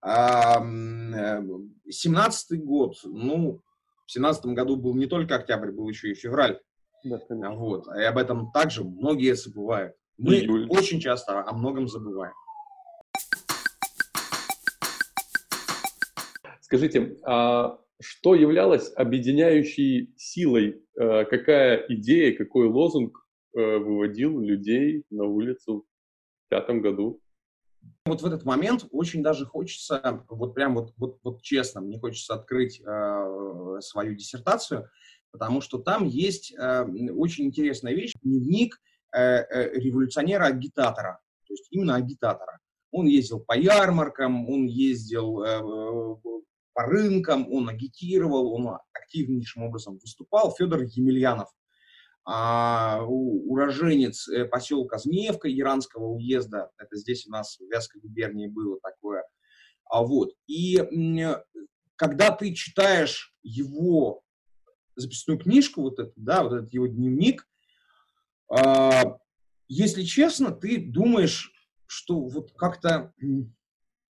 А, 0.01 0.59
17 0.59 2.65
год, 2.65 2.97
ну, 3.05 3.61
в 4.07 4.11
17 4.11 4.45
году 4.47 4.75
был 4.75 4.95
не 4.95 5.05
только 5.05 5.35
октябрь, 5.35 5.71
был 5.71 5.87
еще 5.87 6.09
и 6.11 6.15
февраль. 6.15 6.59
Да, 7.03 7.51
вот. 7.51 7.87
И 7.95 8.01
об 8.01 8.17
этом 8.17 8.51
также 8.51 8.83
многие 8.83 9.35
забывают. 9.35 9.95
Мы 10.17 10.37
Июль. 10.37 10.67
очень 10.69 10.99
часто 10.99 11.43
о 11.47 11.53
многом 11.53 11.87
забываем. 11.87 12.33
Скажите, 16.61 17.17
а 17.23 17.79
что 18.01 18.33
являлось 18.33 18.91
объединяющей 18.95 20.13
силой? 20.17 20.83
Э, 20.99 21.23
какая 21.25 21.85
идея, 21.87 22.35
какой 22.35 22.67
лозунг 22.67 23.27
Э, 23.57 23.77
выводил 23.79 24.39
людей 24.39 25.03
на 25.09 25.23
улицу 25.23 25.83
в 26.45 26.49
пятом 26.49 26.79
году. 26.79 27.19
Вот 28.07 28.21
в 28.21 28.25
этот 28.25 28.43
момент 28.45 28.85
очень 28.91 29.21
даже 29.23 29.45
хочется, 29.45 30.23
вот 30.29 30.53
прям 30.53 30.75
вот, 30.75 30.93
вот, 30.97 31.19
вот 31.23 31.41
честно, 31.41 31.81
мне 31.81 31.99
хочется 31.99 32.33
открыть 32.33 32.81
э, 32.81 33.79
свою 33.81 34.15
диссертацию, 34.15 34.89
потому 35.31 35.61
что 35.61 35.77
там 35.77 36.05
есть 36.05 36.53
э, 36.57 36.83
очень 37.11 37.45
интересная 37.45 37.93
вещь, 37.93 38.13
дневник 38.21 38.79
э, 39.13 39.19
э, 39.19 39.79
революционера-агитатора, 39.79 41.19
то 41.47 41.53
есть 41.53 41.67
именно 41.71 41.95
агитатора. 41.95 42.59
Он 42.91 43.05
ездил 43.05 43.39
по 43.39 43.57
ярмаркам, 43.57 44.49
он 44.49 44.65
ездил 44.65 45.43
э, 45.43 45.59
по 46.73 46.83
рынкам, 46.83 47.51
он 47.51 47.69
агитировал, 47.69 48.53
он 48.53 48.77
активнейшим 48.93 49.63
образом 49.63 49.97
выступал. 49.97 50.53
Федор 50.55 50.83
Емельянов 50.83 51.49
а, 52.29 53.03
уроженец 53.05 54.27
э, 54.27 54.43
поселка 54.43 54.97
Змеевка 54.97 55.49
Иранского 55.49 56.07
уезда, 56.07 56.71
это 56.77 56.97
здесь 56.97 57.25
у 57.25 57.31
нас 57.31 57.57
в 57.57 57.71
Вятской 57.71 58.01
губернии 58.01 58.47
было 58.47 58.77
такое, 58.81 59.23
а 59.89 60.03
вот, 60.03 60.33
и 60.45 60.77
когда 61.95 62.31
ты 62.31 62.53
читаешь 62.53 63.33
его 63.43 64.23
записную 64.97 65.39
книжку, 65.39 65.83
вот 65.83 65.99
это, 65.99 66.11
да, 66.17 66.43
вот 66.43 66.51
этот 66.51 66.73
его 66.73 66.87
дневник, 66.87 67.47
а, 68.49 69.17
если 69.69 70.03
честно, 70.03 70.51
ты 70.51 70.79
думаешь, 70.79 71.53
что 71.85 72.19
вот 72.19 72.51
как-то 72.57 73.13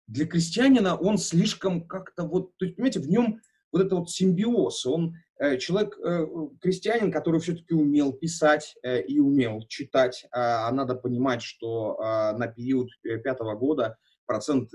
для 0.07 0.27
крестьянина 0.27 0.97
он 0.97 1.19
слишком 1.19 1.87
как-то 1.87 2.25
вот, 2.25 2.57
то 2.57 2.65
есть, 2.65 2.77
понимаете, 2.77 3.01
в 3.01 3.11
нем 3.11 3.43
вот 3.73 3.83
это 3.83 3.97
вот 3.97 4.11
симбиоз, 4.11 4.87
он 4.87 5.17
человек, 5.59 5.99
э, 5.99 6.27
крестьянин, 6.61 7.13
который 7.13 7.41
все-таки 7.41 7.75
умел 7.75 8.13
писать 8.13 8.75
э, 8.83 9.03
и 9.03 9.19
умел 9.19 9.67
читать, 9.69 10.27
а 10.33 10.71
надо 10.73 10.95
понимать, 10.95 11.43
что 11.43 11.97
на 12.37 12.47
период 12.49 12.89
пятого 13.03 13.55
года 13.55 13.97
процент 14.27 14.71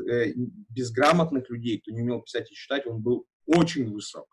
безграмотных 0.70 1.50
людей, 1.50 1.80
кто 1.80 1.92
не 1.92 2.02
умел 2.02 2.22
писать 2.22 2.52
и 2.52 2.56
читать, 2.56 2.86
он 2.86 3.02
был 3.02 3.26
очень 3.46 3.92
высок. 3.92 4.28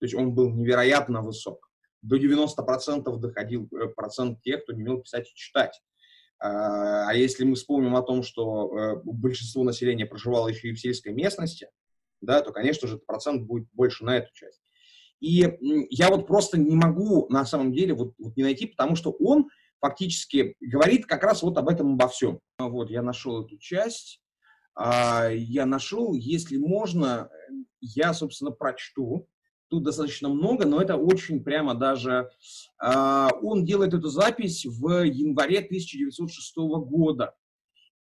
То 0.00 0.06
есть 0.06 0.14
он 0.14 0.34
был 0.34 0.50
невероятно 0.50 1.22
высок. 1.22 1.70
До 2.02 2.16
90% 2.16 3.16
доходил 3.18 3.68
э, 3.72 3.88
процент 3.88 4.40
тех, 4.42 4.62
кто 4.62 4.72
не 4.72 4.82
умел 4.82 5.02
писать 5.02 5.30
и 5.30 5.34
читать. 5.34 5.78
А, 6.38 7.10
а 7.10 7.14
если 7.14 7.44
мы 7.44 7.54
вспомним 7.54 7.94
о 7.96 8.02
том, 8.02 8.22
что 8.22 8.74
э, 8.74 8.96
большинство 9.04 9.62
населения 9.62 10.06
проживало 10.06 10.48
еще 10.48 10.68
и 10.68 10.72
в 10.72 10.80
сельской 10.80 11.12
местности, 11.12 11.68
да, 12.22 12.40
то, 12.40 12.52
конечно 12.52 12.88
же, 12.88 12.96
процент 12.98 13.42
будет 13.42 13.68
больше 13.72 14.04
на 14.04 14.16
эту 14.16 14.32
часть. 14.32 14.62
И 15.20 15.56
я 15.90 16.08
вот 16.08 16.26
просто 16.26 16.58
не 16.58 16.74
могу 16.74 17.28
на 17.28 17.44
самом 17.44 17.72
деле 17.72 17.94
вот, 17.94 18.14
вот 18.18 18.36
не 18.36 18.42
найти, 18.42 18.66
потому 18.66 18.96
что 18.96 19.10
он 19.12 19.48
фактически 19.80 20.56
говорит 20.60 21.06
как 21.06 21.22
раз 21.22 21.42
вот 21.42 21.56
об 21.58 21.68
этом 21.68 21.94
обо 21.94 22.08
всем. 22.08 22.40
Вот, 22.58 22.90
я 22.90 23.02
нашел 23.02 23.44
эту 23.44 23.58
часть. 23.58 24.20
А, 24.74 25.28
я 25.28 25.66
нашел, 25.66 26.14
если 26.14 26.56
можно, 26.56 27.30
я, 27.80 28.14
собственно, 28.14 28.50
прочту. 28.50 29.28
Тут 29.68 29.84
достаточно 29.84 30.28
много, 30.28 30.66
но 30.66 30.80
это 30.80 30.96
очень 30.96 31.44
прямо 31.44 31.74
даже... 31.74 32.30
А, 32.78 33.30
он 33.42 33.64
делает 33.64 33.94
эту 33.94 34.08
запись 34.08 34.64
в 34.66 35.04
январе 35.04 35.58
1906 35.58 36.56
года. 36.56 37.34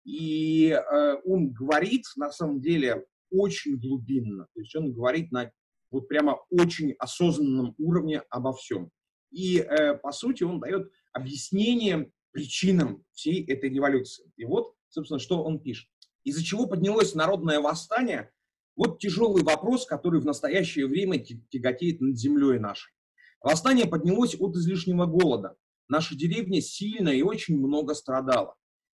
И 0.03 0.71
а, 0.71 1.15
он 1.25 1.51
говорит, 1.51 2.05
на 2.15 2.31
самом 2.31 2.61
деле, 2.61 3.05
очень 3.29 3.77
глубинно. 3.77 4.47
То 4.53 4.61
есть 4.61 4.75
он 4.75 4.93
говорит 4.93 5.31
на 5.31 5.51
вот 5.91 6.07
прямо 6.07 6.39
очень 6.49 6.93
осознанном 6.99 7.75
уровне 7.77 8.21
обо 8.29 8.53
всем. 8.53 8.91
И, 9.31 9.57
э, 9.57 9.95
по 9.95 10.11
сути, 10.11 10.43
он 10.43 10.59
дает 10.59 10.91
объяснение 11.13 12.11
причинам 12.31 13.03
всей 13.13 13.43
этой 13.45 13.69
революции. 13.69 14.31
И 14.37 14.45
вот, 14.45 14.73
собственно, 14.89 15.19
что 15.19 15.43
он 15.43 15.59
пишет. 15.59 15.89
Из-за 16.23 16.43
чего 16.43 16.67
поднялось 16.67 17.15
народное 17.15 17.59
восстание? 17.59 18.31
Вот 18.75 18.99
тяжелый 18.99 19.43
вопрос, 19.43 19.85
который 19.85 20.21
в 20.21 20.25
настоящее 20.25 20.87
время 20.87 21.19
тяготеет 21.19 22.01
над 22.01 22.17
землей 22.17 22.59
нашей. 22.59 22.93
Восстание 23.41 23.87
поднялось 23.87 24.35
от 24.39 24.55
излишнего 24.55 25.05
голода. 25.05 25.55
Наша 25.87 26.15
деревня 26.15 26.61
сильно 26.61 27.09
и 27.09 27.21
очень 27.21 27.57
много 27.57 27.93
страдала. 27.93 28.55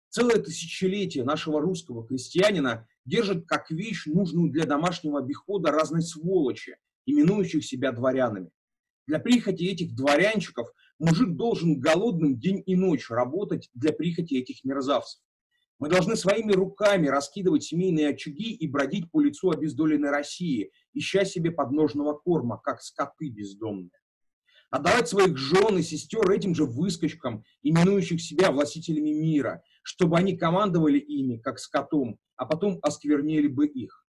Целое 0.09 0.37
тысячелетие 0.37 1.23
нашего 1.23 1.59
русского 1.59 2.05
крестьянина 2.05 2.87
держит 3.03 3.47
как 3.47 3.71
вещь, 3.71 4.05
нужную 4.05 4.51
для 4.51 4.65
домашнего 4.65 5.19
обихода 5.19 5.71
разной 5.71 6.03
сволочи, 6.03 6.77
именующих 7.05 7.65
себя 7.65 7.91
дворянами. 7.91 8.51
Для 9.07 9.19
прихоти 9.19 9.63
этих 9.63 9.95
дворянчиков 9.95 10.67
мужик 10.99 11.35
должен 11.35 11.79
голодным 11.79 12.39
день 12.39 12.63
и 12.65 12.75
ночь 12.75 13.09
работать 13.09 13.69
для 13.73 13.91
прихоти 13.91 14.35
этих 14.35 14.63
мерзавцев. 14.63 15.21
Мы 15.79 15.89
должны 15.89 16.15
своими 16.15 16.53
руками 16.53 17.07
раскидывать 17.07 17.63
семейные 17.63 18.09
очаги 18.09 18.53
и 18.53 18.67
бродить 18.67 19.11
по 19.11 19.19
лицу 19.19 19.51
обездоленной 19.51 20.11
России, 20.11 20.71
ища 20.93 21.25
себе 21.25 21.51
подножного 21.51 22.13
корма, 22.13 22.57
как 22.57 22.81
скоты 22.81 23.29
бездомные 23.29 23.91
отдавать 24.73 25.07
своих 25.07 25.37
жен 25.37 25.77
и 25.77 25.83
сестер 25.83 26.27
этим 26.31 26.55
же 26.55 26.65
выскочкам, 26.65 27.43
именующих 27.61 28.19
себя 28.19 28.51
властителями 28.51 29.11
мира, 29.11 29.61
чтобы 29.83 30.17
они 30.17 30.35
командовали 30.35 30.97
ими, 30.97 31.37
как 31.37 31.59
скотом, 31.59 32.17
а 32.37 32.47
потом 32.47 32.79
осквернили 32.81 33.45
бы 33.45 33.67
их. 33.67 34.02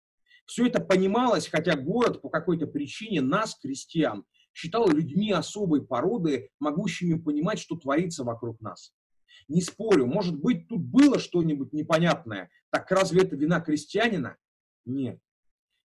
Все 0.46 0.66
это 0.66 0.80
понималось, 0.80 1.48
хотя 1.48 1.76
город 1.76 2.20
по 2.20 2.28
какой-то 2.28 2.66
причине 2.66 3.20
нас, 3.20 3.56
крестьян, 3.56 4.24
считал 4.52 4.88
людьми 4.88 5.32
особой 5.32 5.84
породы, 5.84 6.50
могущими 6.60 7.18
понимать, 7.18 7.58
что 7.58 7.76
творится 7.76 8.24
вокруг 8.24 8.60
нас. 8.60 8.92
Не 9.48 9.60
спорю, 9.60 10.06
может 10.06 10.38
быть, 10.38 10.68
тут 10.68 10.80
было 10.80 11.18
что-нибудь 11.18 11.72
непонятное. 11.72 12.50
Так 12.70 12.90
разве 12.90 13.22
это 13.22 13.36
вина 13.36 13.60
крестьянина? 13.60 14.36
Нет. 14.84 15.18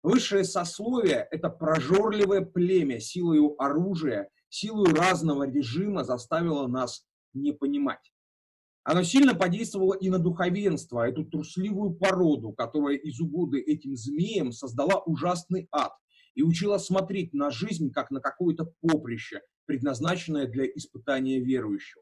Высшее 0.03 0.43
сословие– 0.43 1.27
это 1.31 1.49
прожорливое 1.49 2.41
племя 2.41 2.99
силою 2.99 3.61
оружия 3.61 4.29
силой 4.49 4.93
разного 4.93 5.49
режима 5.49 6.03
заставило 6.03 6.67
нас 6.67 7.05
не 7.33 7.53
понимать. 7.53 8.13
Оно 8.91 9.03
сильно 9.03 9.35
подействовало 9.35 9.93
и 9.93 10.09
на 10.09 10.17
духовенство, 10.17 11.07
эту 11.07 11.23
трусливую 11.23 11.91
породу, 11.91 12.53
которая 12.53 12.95
из 12.97 13.19
угоды 13.19 13.59
этим 13.59 13.95
змеям 13.95 14.51
создала 14.51 15.03
ужасный 15.05 15.67
ад 15.71 15.91
и 16.33 16.41
учила 16.41 16.79
смотреть 16.79 17.31
на 17.31 17.51
жизнь 17.51 17.91
как 17.91 18.09
на 18.09 18.19
какое-то 18.19 18.73
поприще, 18.81 19.41
предназначенное 19.67 20.47
для 20.47 20.65
испытания 20.65 21.39
верующего. 21.39 22.01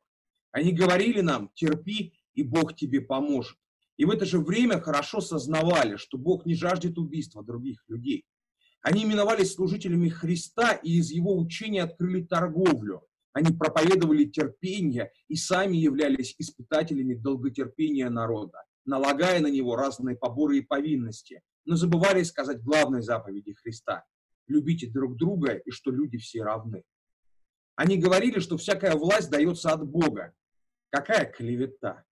Они 0.52 0.72
говорили 0.72 1.20
нам 1.20 1.52
«терпи, 1.56 2.14
и 2.36 2.44
Бог 2.44 2.74
тебе 2.74 3.02
поможет». 3.02 3.58
И 3.98 4.06
в 4.06 4.10
это 4.10 4.26
же 4.26 4.40
время 4.40 4.80
хорошо 4.80 5.20
сознавали, 5.20 5.98
что 5.98 6.18
Бог 6.18 6.46
не 6.46 6.56
жаждет 6.56 6.98
убийства 6.98 7.44
других 7.44 7.84
людей. 7.90 8.24
Они 8.82 9.04
именовались 9.04 9.52
служителями 9.52 10.08
Христа 10.08 10.72
и 10.72 10.94
из 10.94 11.12
его 11.12 11.38
учения 11.38 11.84
открыли 11.84 12.24
торговлю. 12.24 13.02
Они 13.34 13.56
проповедовали 13.56 14.26
терпение 14.26 15.12
и 15.28 15.36
сами 15.36 15.78
являлись 15.78 16.36
испытателями 16.40 17.14
долготерпения 17.14 18.10
народа, 18.10 18.64
налагая 18.86 19.40
на 19.40 19.48
него 19.48 19.76
разные 19.76 20.16
поборы 20.16 20.60
и 20.60 20.62
повинности, 20.62 21.42
но 21.66 21.76
забывали 21.76 22.24
сказать 22.24 22.64
главной 22.64 23.02
заповеди 23.02 23.54
Христа– 23.54 24.04
любите 24.48 24.88
друг 24.88 25.18
друга 25.18 25.54
и 25.54 25.72
что 25.72 25.92
люди 25.92 26.18
все 26.18 26.44
равны. 26.44 26.84
Они 27.76 27.98
говорили, 27.98 28.40
что 28.40 28.58
всякая 28.58 28.96
власть 28.96 29.30
дается 29.30 29.72
от 29.72 29.88
Бога. 29.88 30.34
Какая 30.90 31.26
клевета! 31.26 32.04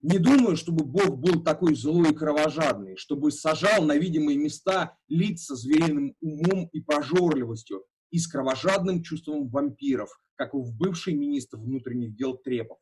Не 0.00 0.18
думаю, 0.18 0.56
чтобы 0.56 0.84
Бог 0.84 1.18
был 1.18 1.44
такой 1.44 1.76
злой 1.76 2.10
и 2.10 2.14
кровожадный, 2.14 2.96
чтобы 2.96 3.30
сажал 3.30 3.84
на 3.84 3.96
видимые 3.96 4.36
места 4.36 4.96
лица 5.06 5.54
звериным 5.54 6.16
умом 6.20 6.68
и 6.72 6.80
прожорливостью 6.80 7.84
и 8.12 8.18
с 8.18 8.28
кровожадным 8.28 9.02
чувством 9.02 9.48
вампиров, 9.48 10.10
как 10.36 10.54
в 10.54 10.76
бывший 10.76 11.14
министр 11.14 11.56
внутренних 11.56 12.14
дел 12.14 12.36
Трепов. 12.36 12.78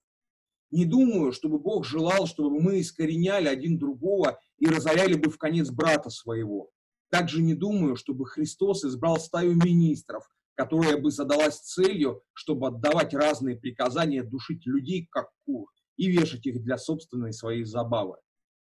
Не 0.71 0.85
думаю, 0.85 1.33
чтобы 1.33 1.59
Бог 1.59 1.87
желал, 1.87 2.27
чтобы 2.27 2.61
мы 2.61 2.81
искореняли 2.81 3.49
один 3.49 3.79
другого 3.79 4.39
и 4.59 4.67
разоряли 4.67 5.15
бы 5.15 5.31
в 5.31 5.39
конец 5.39 5.71
брата 5.71 6.11
своего. 6.11 6.71
Также 7.11 7.43
не 7.43 7.55
думаю, 7.55 7.97
чтобы 7.97 8.27
Христос 8.27 8.85
избрал 8.85 9.19
стаю 9.19 9.55
министров, 9.55 10.29
которая 10.55 10.97
бы 10.97 11.11
задалась 11.11 11.61
целью, 11.61 12.23
чтобы 12.35 12.69
отдавать 12.69 13.15
разные 13.15 13.57
приказания 13.57 14.23
душить 14.23 14.67
людей, 14.67 15.09
как 15.11 15.31
кур, 15.45 15.69
и 15.97 16.11
вешать 16.11 16.47
их 16.47 16.63
для 16.63 16.79
собственной 16.79 17.33
своей 17.33 17.65
забавы. 17.65 18.17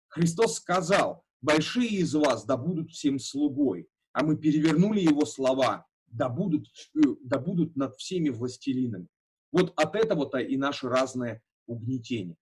Христос 0.09 0.57
сказал, 0.57 1.25
большие 1.41 1.89
из 1.89 2.15
вас 2.15 2.45
да 2.45 2.57
будут 2.57 2.91
всем 2.91 3.19
слугой, 3.19 3.89
а 4.13 4.25
мы 4.25 4.37
перевернули 4.37 5.01
его 5.01 5.25
слова, 5.25 5.87
да 6.15 6.29
будут, 6.29 6.69
э, 6.95 7.01
да 7.23 7.39
будут 7.39 7.77
над 7.77 7.97
всеми 7.97 8.29
властелинами. 8.29 9.09
Вот 9.53 9.73
от 9.77 9.97
этого-то 9.97 10.39
и 10.39 10.57
наши 10.57 10.89
разные 10.89 11.43
угнетения. 11.67 12.37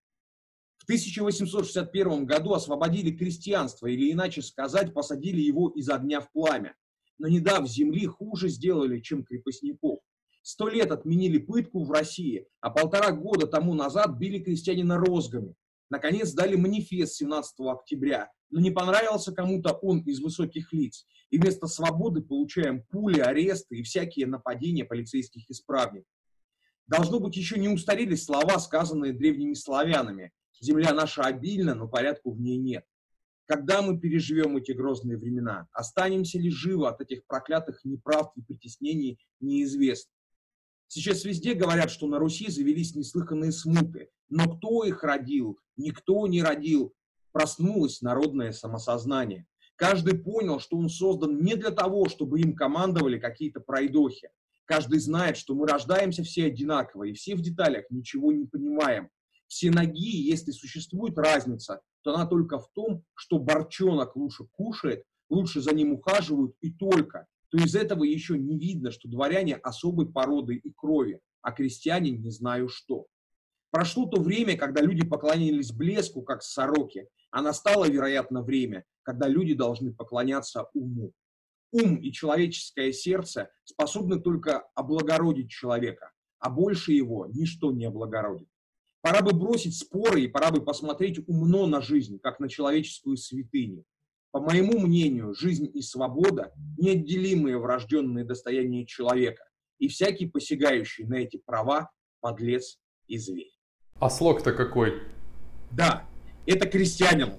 В 0.76 0.84
1861 0.84 2.26
году 2.26 2.54
освободили 2.54 3.16
крестьянство, 3.16 3.86
или 3.86 4.10
иначе 4.10 4.42
сказать, 4.42 4.92
посадили 4.92 5.40
его 5.40 5.68
из 5.70 5.88
огня 5.88 6.20
в 6.20 6.30
пламя. 6.32 6.74
Но 7.18 7.28
не 7.28 7.40
дав 7.40 7.68
земли, 7.68 8.06
хуже 8.06 8.48
сделали, 8.48 9.00
чем 9.00 9.24
крепостников. 9.24 10.00
Сто 10.42 10.68
лет 10.68 10.90
отменили 10.90 11.38
пытку 11.38 11.84
в 11.84 11.92
России, 11.92 12.48
а 12.60 12.70
полтора 12.70 13.12
года 13.12 13.46
тому 13.46 13.74
назад 13.74 14.18
били 14.18 14.40
крестьянина 14.40 14.98
розгами. 14.98 15.54
Наконец 15.88 16.32
дали 16.32 16.56
манифест 16.56 17.14
17 17.14 17.54
октября, 17.60 18.32
но 18.52 18.60
не 18.60 18.70
понравился 18.70 19.32
кому-то 19.32 19.72
он 19.72 20.00
из 20.00 20.20
высоких 20.20 20.72
лиц. 20.72 21.06
И 21.30 21.38
вместо 21.38 21.66
свободы 21.66 22.20
получаем 22.20 22.82
пули, 22.82 23.18
аресты 23.18 23.78
и 23.78 23.82
всякие 23.82 24.26
нападения 24.26 24.84
полицейских 24.84 25.50
исправников. 25.50 26.12
Должно 26.86 27.18
быть, 27.18 27.34
еще 27.36 27.58
не 27.58 27.68
устарели 27.68 28.14
слова, 28.14 28.58
сказанные 28.58 29.14
древними 29.14 29.54
славянами. 29.54 30.32
Земля 30.60 30.92
наша 30.92 31.22
обильна, 31.22 31.74
но 31.74 31.88
порядку 31.88 32.32
в 32.32 32.40
ней 32.40 32.58
нет. 32.58 32.84
Когда 33.46 33.80
мы 33.80 33.98
переживем 33.98 34.58
эти 34.58 34.72
грозные 34.72 35.16
времена? 35.16 35.66
Останемся 35.72 36.38
ли 36.38 36.50
живы 36.50 36.88
от 36.88 37.00
этих 37.00 37.26
проклятых 37.26 37.80
неправд 37.84 38.36
и 38.36 38.42
притеснений, 38.42 39.18
неизвестно. 39.40 40.12
Сейчас 40.88 41.24
везде 41.24 41.54
говорят, 41.54 41.90
что 41.90 42.06
на 42.06 42.18
Руси 42.18 42.50
завелись 42.50 42.94
неслыханные 42.94 43.50
смуты. 43.50 44.10
Но 44.28 44.44
кто 44.56 44.84
их 44.84 45.02
родил? 45.02 45.58
Никто 45.76 46.26
не 46.26 46.42
родил. 46.42 46.94
Проснулось 47.32 48.02
народное 48.02 48.52
самосознание. 48.52 49.46
Каждый 49.76 50.18
понял, 50.18 50.60
что 50.60 50.76
он 50.76 50.88
создан 50.88 51.42
не 51.42 51.56
для 51.56 51.70
того, 51.70 52.08
чтобы 52.08 52.40
им 52.40 52.54
командовали 52.54 53.18
какие-то 53.18 53.60
пройдохи. 53.60 54.30
Каждый 54.64 55.00
знает, 55.00 55.36
что 55.36 55.54
мы 55.54 55.66
рождаемся 55.66 56.22
все 56.22 56.46
одинаково, 56.46 57.04
и 57.04 57.12
все 57.14 57.34
в 57.34 57.40
деталях 57.40 57.86
ничего 57.90 58.32
не 58.32 58.46
понимаем. 58.46 59.08
Все 59.48 59.70
ноги, 59.70 60.28
если 60.28 60.50
существует 60.50 61.18
разница, 61.18 61.80
то 62.02 62.14
она 62.14 62.26
только 62.26 62.58
в 62.58 62.70
том, 62.72 63.04
что 63.14 63.38
борчонок 63.38 64.16
лучше 64.16 64.44
кушает, 64.44 65.04
лучше 65.28 65.60
за 65.60 65.74
ним 65.74 65.92
ухаживают 65.92 66.54
и 66.60 66.70
только 66.70 67.26
то 67.52 67.58
из 67.58 67.74
этого 67.74 68.02
еще 68.02 68.38
не 68.38 68.58
видно, 68.58 68.90
что 68.90 69.08
дворяне 69.08 69.56
особой 69.56 70.10
породы 70.10 70.54
и 70.54 70.72
крови, 70.72 71.20
а 71.42 71.52
крестьяне 71.52 72.10
не 72.10 72.30
знаю 72.30 72.68
что. 72.68 73.06
Прошло 73.72 74.04
то 74.04 74.20
время, 74.20 74.58
когда 74.58 74.82
люди 74.82 75.02
поклонялись 75.02 75.72
блеску, 75.72 76.20
как 76.20 76.42
сороки, 76.42 77.08
а 77.30 77.40
настало, 77.40 77.88
вероятно, 77.88 78.42
время, 78.42 78.84
когда 79.02 79.26
люди 79.26 79.54
должны 79.54 79.94
поклоняться 79.94 80.68
уму. 80.74 81.12
ум 81.72 81.96
и 81.96 82.12
человеческое 82.12 82.92
сердце 82.92 83.48
способны 83.64 84.20
только 84.20 84.58
облагородить 84.74 85.50
человека, 85.50 86.12
а 86.38 86.50
больше 86.50 86.92
его 86.92 87.26
ничто 87.26 87.72
не 87.72 87.86
облагородит. 87.86 88.46
Пора 89.00 89.22
бы 89.22 89.32
бросить 89.32 89.74
споры 89.74 90.20
и 90.20 90.28
пора 90.28 90.50
бы 90.50 90.62
посмотреть 90.62 91.26
умно 91.26 91.66
на 91.66 91.80
жизнь, 91.80 92.18
как 92.18 92.40
на 92.40 92.50
человеческую 92.50 93.16
святыню. 93.16 93.86
По 94.32 94.40
моему 94.40 94.80
мнению, 94.80 95.32
жизнь 95.32 95.70
и 95.72 95.80
свобода– 95.80 96.52
неотделимые 96.78 97.56
врожденные 97.56 98.26
достояния 98.26 98.84
человека, 98.84 99.44
и 99.78 99.88
всякий 99.88 100.26
посягающий 100.26 101.04
на 101.04 101.14
эти 101.14 101.38
права– 101.38 101.90
подлец 102.20 102.78
и 103.06 103.16
зверь. 103.16 103.61
А 104.02 104.10
слог-то 104.10 104.52
какой? 104.52 105.00
Да, 105.70 106.08
это 106.44 106.66
крестьянин. 106.66 107.34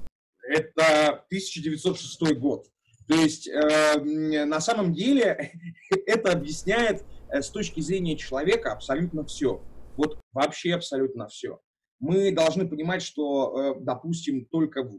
Это 0.47 1.09
1906 1.27 2.39
год. 2.39 2.67
То 3.05 3.15
есть 3.15 3.49
э, 3.49 3.99
на 4.45 4.61
самом 4.61 4.93
деле 4.93 5.51
это 6.07 6.31
объясняет 6.31 7.03
э, 7.27 7.41
с 7.41 7.49
точки 7.49 7.81
зрения 7.81 8.15
человека 8.15 8.71
абсолютно 8.71 9.25
все. 9.25 9.61
Вот 9.97 10.17
вообще 10.31 10.75
абсолютно 10.75 11.27
все. 11.27 11.59
Мы 11.99 12.31
должны 12.31 12.65
понимать, 12.65 13.01
что, 13.01 13.75
э, 13.75 13.81
допустим, 13.81 14.45
только, 14.45 14.89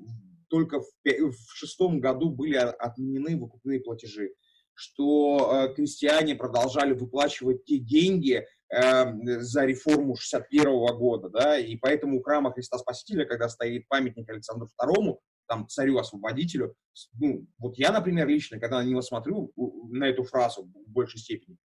только 0.51 0.81
в, 0.81 0.87
в 1.03 1.57
шестом 1.57 1.99
году 1.99 2.29
были 2.29 2.57
отменены 2.57 3.39
выкупные 3.39 3.81
платежи, 3.81 4.35
что 4.75 5.69
э, 5.71 5.75
крестьяне 5.75 6.35
продолжали 6.35 6.93
выплачивать 6.93 7.65
те 7.65 7.79
деньги, 7.79 8.47
за 8.75 9.65
реформу 9.65 10.17
61 10.17 10.67
-го 10.67 10.97
года, 10.97 11.29
да, 11.29 11.59
и 11.59 11.77
поэтому 11.77 12.19
у 12.19 12.23
храма 12.23 12.53
Христа 12.53 12.79
Спасителя, 12.79 13.25
когда 13.25 13.49
стоит 13.49 13.87
памятник 13.89 14.29
Александру 14.29 14.69
II, 14.81 15.19
там, 15.47 15.69
царю-освободителю, 15.69 16.75
ну, 17.21 17.47
вот 17.59 17.79
я, 17.79 17.93
например, 17.93 18.27
лично, 18.29 18.59
когда 18.59 18.83
на 18.83 18.87
него 18.87 19.03
смотрю, 19.03 19.53
на 19.91 20.05
эту 20.05 20.25
фразу 20.25 20.65
в 20.65 20.91
большей 20.91 21.21
степени, 21.21 21.59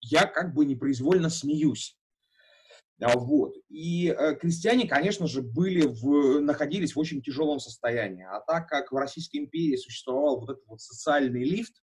я 0.00 0.26
как 0.26 0.54
бы 0.54 0.64
непроизвольно 0.64 1.30
смеюсь. 1.30 1.96
А, 3.00 3.16
вот. 3.16 3.54
И 3.68 4.08
э, 4.08 4.34
крестьяне, 4.36 4.86
конечно 4.86 5.26
же, 5.26 5.42
были 5.42 5.86
в, 5.86 6.40
находились 6.40 6.94
в 6.94 6.98
очень 6.98 7.22
тяжелом 7.22 7.58
состоянии. 7.58 8.24
А 8.24 8.40
так 8.40 8.68
как 8.68 8.92
в 8.92 8.96
Российской 8.96 9.38
империи 9.38 9.76
существовал 9.76 10.40
вот 10.40 10.50
этот 10.50 10.66
вот 10.66 10.80
социальный 10.80 11.44
лифт, 11.44 11.82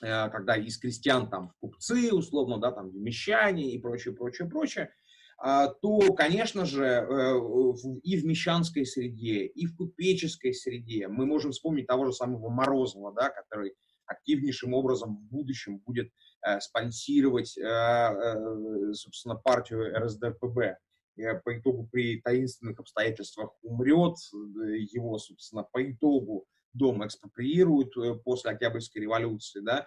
когда 0.00 0.56
из 0.56 0.78
крестьян 0.78 1.28
там 1.28 1.52
купцы, 1.60 2.12
условно, 2.12 2.58
да, 2.58 2.70
там 2.72 2.90
мещане 3.02 3.72
и 3.72 3.80
прочее, 3.80 4.14
прочее, 4.14 4.48
прочее, 4.48 4.90
а, 5.40 5.68
то, 5.68 6.12
конечно 6.14 6.64
же, 6.64 6.84
э, 6.84 7.38
и 8.02 8.16
в 8.16 8.24
мещанской 8.24 8.84
среде, 8.84 9.46
и 9.46 9.66
в 9.66 9.76
купеческой 9.76 10.52
среде 10.52 11.06
мы 11.06 11.26
можем 11.26 11.52
вспомнить 11.52 11.86
того 11.86 12.06
же 12.06 12.12
самого 12.12 12.48
Морозова, 12.48 13.14
да, 13.14 13.30
который 13.30 13.74
активнейшим 14.06 14.74
образом 14.74 15.16
в 15.16 15.22
будущем 15.30 15.78
будет 15.78 16.10
э, 16.44 16.58
спонсировать, 16.60 17.56
собственно, 18.94 19.36
партию 19.36 19.96
РСДРПБ. 19.96 20.78
По 21.44 21.58
итогу 21.58 21.88
при 21.90 22.20
таинственных 22.20 22.78
обстоятельствах 22.78 23.50
умрет, 23.62 24.16
его, 24.92 25.18
собственно, 25.18 25.64
по 25.64 25.82
итогу 25.82 26.46
дом 26.72 27.06
экспроприируют 27.06 27.96
э, 27.96 28.14
после 28.24 28.50
Октябрьской 28.52 29.02
революции, 29.02 29.60
да, 29.60 29.86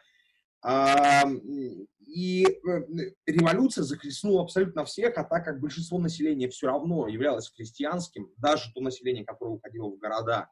и 2.05 2.45
э, 2.45 2.81
революция 3.25 3.83
захлестнула 3.83 4.43
абсолютно 4.43 4.85
всех, 4.85 5.17
а 5.17 5.23
так 5.23 5.43
как 5.45 5.59
большинство 5.59 5.97
населения 5.97 6.49
все 6.49 6.67
равно 6.67 7.07
являлось 7.07 7.49
крестьянским, 7.49 8.31
даже 8.37 8.71
то 8.73 8.81
население, 8.81 9.25
которое 9.25 9.51
уходило 9.51 9.89
в 9.89 9.97
города, 9.97 10.49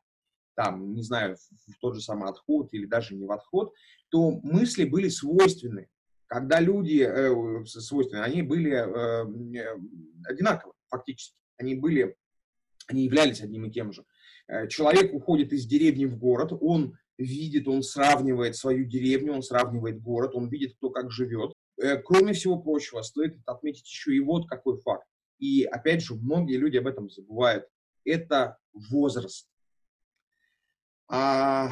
там, 0.55 0.93
не 0.93 1.03
знаю, 1.03 1.37
в 1.67 1.79
тот 1.79 1.95
же 1.95 2.01
самый 2.01 2.29
отход 2.29 2.73
или 2.73 2.85
даже 2.85 3.15
не 3.15 3.25
в 3.25 3.31
отход, 3.31 3.73
то 4.09 4.31
мысли 4.43 4.83
были 4.83 5.09
свойственны. 5.09 5.89
Когда 6.27 6.59
люди 6.59 7.01
э, 7.01 7.65
свойственны, 7.65 8.21
они 8.21 8.41
были 8.41 8.71
э, 8.71 9.57
э, 9.57 9.77
одинаковы 10.25 10.73
фактически. 10.89 11.37
Они 11.57 11.75
были, 11.75 12.15
они 12.87 13.05
являлись 13.05 13.41
одним 13.41 13.65
и 13.65 13.71
тем 13.71 13.93
же. 13.93 14.05
Э, 14.49 14.67
человек 14.67 15.13
уходит 15.13 15.53
из 15.53 15.65
деревни 15.65 16.05
в 16.05 16.17
город, 16.17 16.51
он 16.59 16.97
видит, 17.17 17.67
он 17.67 17.83
сравнивает 17.83 18.55
свою 18.55 18.85
деревню, 18.85 19.33
он 19.33 19.43
сравнивает 19.43 20.01
город, 20.01 20.31
он 20.33 20.49
видит, 20.49 20.75
кто 20.75 20.89
как 20.89 21.11
живет. 21.11 21.53
Э, 21.77 21.97
кроме 21.97 22.33
всего 22.33 22.57
прочего, 22.57 23.03
стоит 23.03 23.37
отметить 23.45 23.87
еще 23.87 24.15
и 24.15 24.19
вот 24.19 24.49
какой 24.49 24.79
факт. 24.79 25.05
И 25.37 25.63
опять 25.63 26.01
же, 26.01 26.15
многие 26.15 26.57
люди 26.57 26.77
об 26.77 26.87
этом 26.87 27.09
забывают. 27.09 27.67
Это 28.03 28.57
возраст. 28.73 29.47
А, 31.07 31.71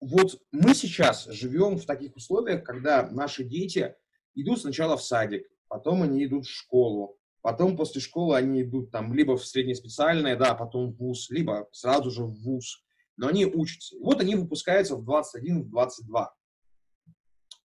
вот 0.00 0.40
мы 0.50 0.74
сейчас 0.74 1.26
живем 1.26 1.76
в 1.78 1.86
таких 1.86 2.16
условиях, 2.16 2.64
когда 2.64 3.08
наши 3.08 3.44
дети 3.44 3.94
идут 4.34 4.60
сначала 4.60 4.96
в 4.96 5.02
садик, 5.02 5.46
потом 5.68 6.02
они 6.02 6.24
идут 6.24 6.46
в 6.46 6.50
школу, 6.50 7.18
Потом 7.44 7.76
после 7.76 8.00
школы 8.00 8.38
они 8.38 8.62
идут 8.62 8.90
там 8.90 9.12
либо 9.12 9.36
в 9.36 9.46
среднеспециальное, 9.46 10.34
да, 10.34 10.54
потом 10.54 10.90
в 10.90 10.96
ВУЗ, 10.96 11.28
либо 11.28 11.68
сразу 11.72 12.10
же 12.10 12.24
в 12.24 12.32
ВУЗ. 12.42 12.82
Но 13.18 13.28
они 13.28 13.44
учатся. 13.44 13.98
Вот 14.00 14.22
они 14.22 14.34
выпускаются 14.34 14.96
в 14.96 15.04
21, 15.04 15.64
в 15.64 15.68
22. 15.68 16.34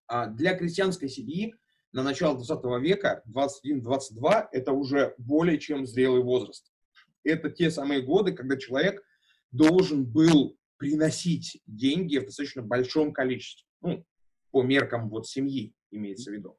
А 0.07 0.25
для 0.27 0.57
крестьянской 0.57 1.07
семьи 1.07 1.55
на 1.93 2.03
начало 2.03 2.35
20 2.35 2.81
века 2.81 3.23
21-22 3.33 4.49
это 4.51 4.73
уже 4.73 5.15
более 5.17 5.57
чем 5.57 5.85
зрелый 5.85 6.23
возраст. 6.23 6.69
Это 7.23 7.49
те 7.49 7.71
самые 7.71 8.01
годы, 8.01 8.33
когда 8.33 8.57
человек 8.57 9.01
должен 9.51 10.05
был 10.05 10.57
приносить 10.75 11.61
деньги 11.65 12.17
в 12.17 12.25
достаточно 12.25 12.63
большом 12.63 13.13
количестве. 13.13 13.65
Ну, 13.79 14.05
по 14.51 14.61
меркам 14.61 15.09
вот 15.09 15.25
семьи 15.25 15.73
имеется 15.89 16.31
в 16.31 16.33
виду. 16.33 16.57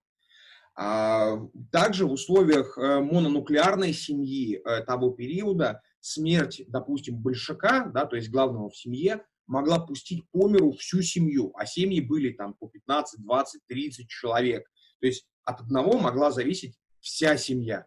А, 0.83 1.39
также 1.71 2.07
в 2.07 2.13
условиях 2.13 2.79
э, 2.79 3.01
мононуклеарной 3.01 3.93
семьи 3.93 4.63
э, 4.65 4.83
того 4.85 5.11
периода 5.11 5.83
смерть, 6.01 6.63
допустим, 6.69 7.19
большака, 7.19 7.91
да, 7.93 8.07
то 8.07 8.17
есть 8.17 8.31
главного 8.31 8.71
в 8.71 8.77
семье, 8.77 9.23
могла 9.47 9.79
пустить 9.79 10.25
по 10.31 10.49
миру 10.49 10.73
всю 10.73 11.03
семью, 11.03 11.53
а 11.55 11.67
семьи 11.67 12.01
были 12.01 12.33
там 12.33 12.55
по 12.55 12.67
15, 12.67 13.23
20, 13.23 13.61
30 13.67 14.09
человек. 14.09 14.71
То 15.01 15.07
есть 15.07 15.27
от 15.45 15.61
одного 15.61 15.99
могла 15.99 16.31
зависеть 16.31 16.79
вся 16.99 17.37
семья. 17.37 17.85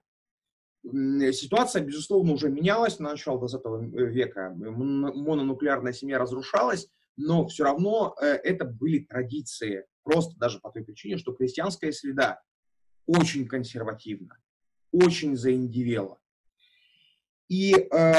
Ситуация, 0.83 1.83
безусловно, 1.83 2.33
уже 2.33 2.49
менялась 2.51 2.99
на 2.99 3.09
начало 3.09 3.39
20 3.39 3.61
э, 3.65 4.05
века. 4.05 4.53
Мононуклеарная 4.53 5.93
семья 5.93 6.19
разрушалась, 6.19 6.89
но 7.17 7.47
все 7.47 7.63
равно 7.63 8.15
это 8.21 8.65
были 8.65 8.99
традиции. 8.99 9.83
Просто 10.03 10.37
даже 10.37 10.59
по 10.59 10.69
той 10.69 10.83
причине, 10.83 11.17
что 11.17 11.33
крестьянская 11.33 11.91
среда 11.91 12.39
очень 13.05 13.47
консервативно, 13.47 14.37
очень 14.91 15.35
заиндивело. 15.35 16.19
И 17.49 17.73
э, 17.75 18.13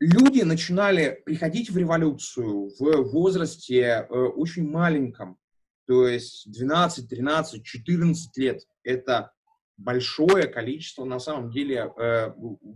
люди 0.00 0.42
начинали 0.42 1.22
приходить 1.24 1.70
в 1.70 1.76
революцию 1.76 2.70
в 2.78 3.10
возрасте 3.10 3.80
э, 3.80 4.14
очень 4.14 4.68
маленьком, 4.68 5.38
то 5.86 6.06
есть 6.06 6.50
12, 6.52 7.08
13, 7.08 7.64
14 7.64 8.36
лет. 8.36 8.62
Это 8.84 9.32
большое 9.76 10.46
количество, 10.46 11.04
на 11.04 11.18
самом 11.18 11.50
деле, 11.50 11.92
э, 11.96 12.32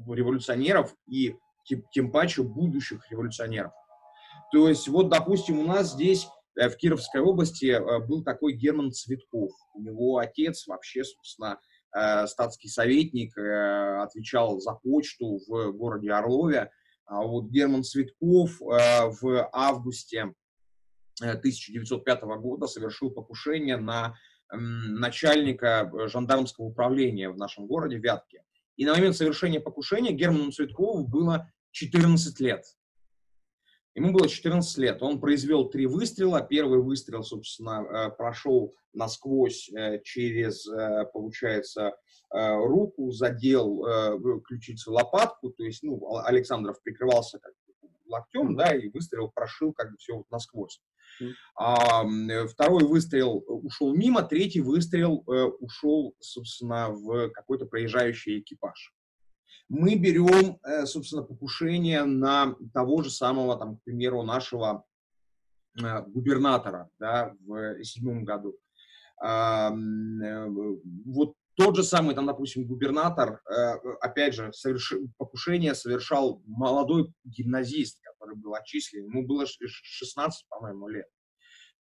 революционеров 0.08 0.94
и 1.06 1.36
тем, 1.64 1.82
тем 1.92 2.10
паче 2.10 2.42
будущих 2.42 3.10
революционеров. 3.10 3.72
То 4.52 4.68
есть, 4.68 4.88
вот, 4.88 5.08
допустим, 5.08 5.58
у 5.58 5.64
нас 5.64 5.92
здесь 5.92 6.28
в 6.56 6.76
Кировской 6.76 7.20
области 7.20 7.66
э, 7.66 7.98
был 8.06 8.24
такой 8.24 8.54
Герман 8.54 8.92
Цветков. 8.92 9.52
У 9.74 9.82
него 9.82 10.18
отец 10.18 10.66
вообще, 10.66 11.04
собственно, 11.04 11.60
э, 11.94 12.26
статский 12.26 12.68
советник, 12.68 13.36
отвечал 13.36 14.60
за 14.60 14.72
почту 14.72 15.40
в 15.46 15.72
городе 15.72 16.10
Орлове. 16.12 16.70
А 17.06 17.22
вот 17.22 17.50
Герман 17.50 17.84
Цветков 17.84 18.58
в 18.58 19.48
августе 19.52 20.34
1905 21.20 22.22
года 22.40 22.66
совершил 22.66 23.10
покушение 23.10 23.76
на 23.76 24.16
начальника 24.50 25.90
жандармского 26.08 26.66
управления 26.66 27.30
в 27.30 27.36
нашем 27.36 27.66
городе 27.66 27.98
Вятке. 27.98 28.42
И 28.76 28.84
на 28.84 28.94
момент 28.94 29.16
совершения 29.16 29.60
покушения 29.60 30.12
Герману 30.12 30.50
Цветкову 30.50 31.06
было 31.06 31.50
14 31.70 32.40
лет. 32.40 32.64
Ему 33.96 34.12
было 34.12 34.28
14 34.28 34.76
лет. 34.76 35.02
Он 35.02 35.18
произвел 35.18 35.70
три 35.70 35.86
выстрела. 35.86 36.42
Первый 36.42 36.82
выстрел, 36.82 37.22
собственно, 37.22 37.82
э, 37.82 38.10
прошел 38.10 38.74
насквозь 38.92 39.70
э, 39.70 40.02
через, 40.04 40.68
э, 40.68 41.06
получается, 41.12 41.96
руку, 42.28 43.12
задел 43.12 44.40
ключицу 44.42 44.92
лопатку. 44.92 45.50
То 45.50 45.62
есть, 45.62 45.84
ну, 45.84 46.18
Александров 46.24 46.82
прикрывался 46.82 47.38
как 47.38 47.52
локтем, 48.08 48.56
да, 48.56 48.74
и 48.74 48.88
выстрел 48.88 49.30
прошил 49.32 49.72
как 49.72 49.92
бы 49.92 49.96
все 49.98 50.16
вот 50.16 50.26
насквозь. 50.28 50.82
А, 51.54 52.04
второй 52.48 52.82
выстрел 52.82 53.44
ушел 53.46 53.94
мимо, 53.94 54.24
третий 54.24 54.60
выстрел 54.60 55.22
ушел, 55.60 56.16
собственно, 56.18 56.90
в 56.90 57.30
какой-то 57.30 57.64
проезжающий 57.66 58.40
экипаж 58.40 58.95
мы 59.68 59.96
берем, 59.96 60.58
э, 60.62 60.86
собственно, 60.86 61.22
покушение 61.22 62.04
на 62.04 62.54
того 62.72 63.02
же 63.02 63.10
самого, 63.10 63.56
там, 63.56 63.76
к 63.76 63.82
примеру, 63.84 64.22
нашего 64.22 64.84
э, 65.78 66.02
губернатора 66.06 66.88
да, 66.98 67.34
в 67.40 67.82
седьмом 67.82 68.24
году. 68.24 68.56
Э, 69.24 69.70
вот 71.04 71.34
тот 71.56 71.74
же 71.74 71.82
самый, 71.84 72.14
там, 72.14 72.26
допустим, 72.26 72.66
губернатор, 72.66 73.40
опять 74.02 74.34
же, 74.34 74.52
соверш... 74.52 74.92
покушение 75.16 75.74
совершал 75.74 76.42
молодой 76.44 77.14
гимназист, 77.24 77.98
который 78.02 78.36
был 78.36 78.54
отчислен. 78.54 79.06
Ему 79.06 79.26
было 79.26 79.46
16, 79.46 80.46
по-моему, 80.50 80.88
лет. 80.88 81.06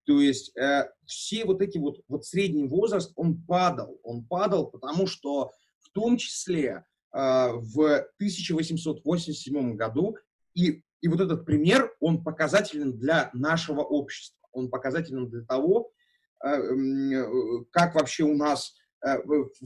То 0.07 0.20
есть 0.20 0.57
э, 0.57 0.88
все 1.07 1.44
вот 1.44 1.62
эти 1.62 1.79
вот, 1.79 2.01
вот 2.09 2.25
средний 2.25 2.68
возраст, 2.68 3.12
он 3.16 3.42
падал. 3.42 3.99
Он 4.03 4.25
падал, 4.25 4.70
потому 4.70 5.07
что 5.07 5.51
в 5.81 5.90
том 5.90 6.18
числе 6.18 6.85
в 7.14 8.09
1887 8.18 9.77
году, 9.77 10.16
и, 10.55 10.83
и 11.00 11.09
вот 11.09 11.20
этот 11.20 11.44
пример, 11.46 11.94
он 12.00 12.24
показателен 12.24 12.98
для 12.98 13.31
нашего 13.33 13.83
общества. 13.83 14.37
Он 14.53 14.68
показателен 14.68 15.29
для 15.29 15.42
того, 15.42 15.92
э, 16.44 16.59
как 17.70 17.94
вообще 17.94 18.24
у 18.24 18.35
нас 18.35 18.74
э, 19.07 19.16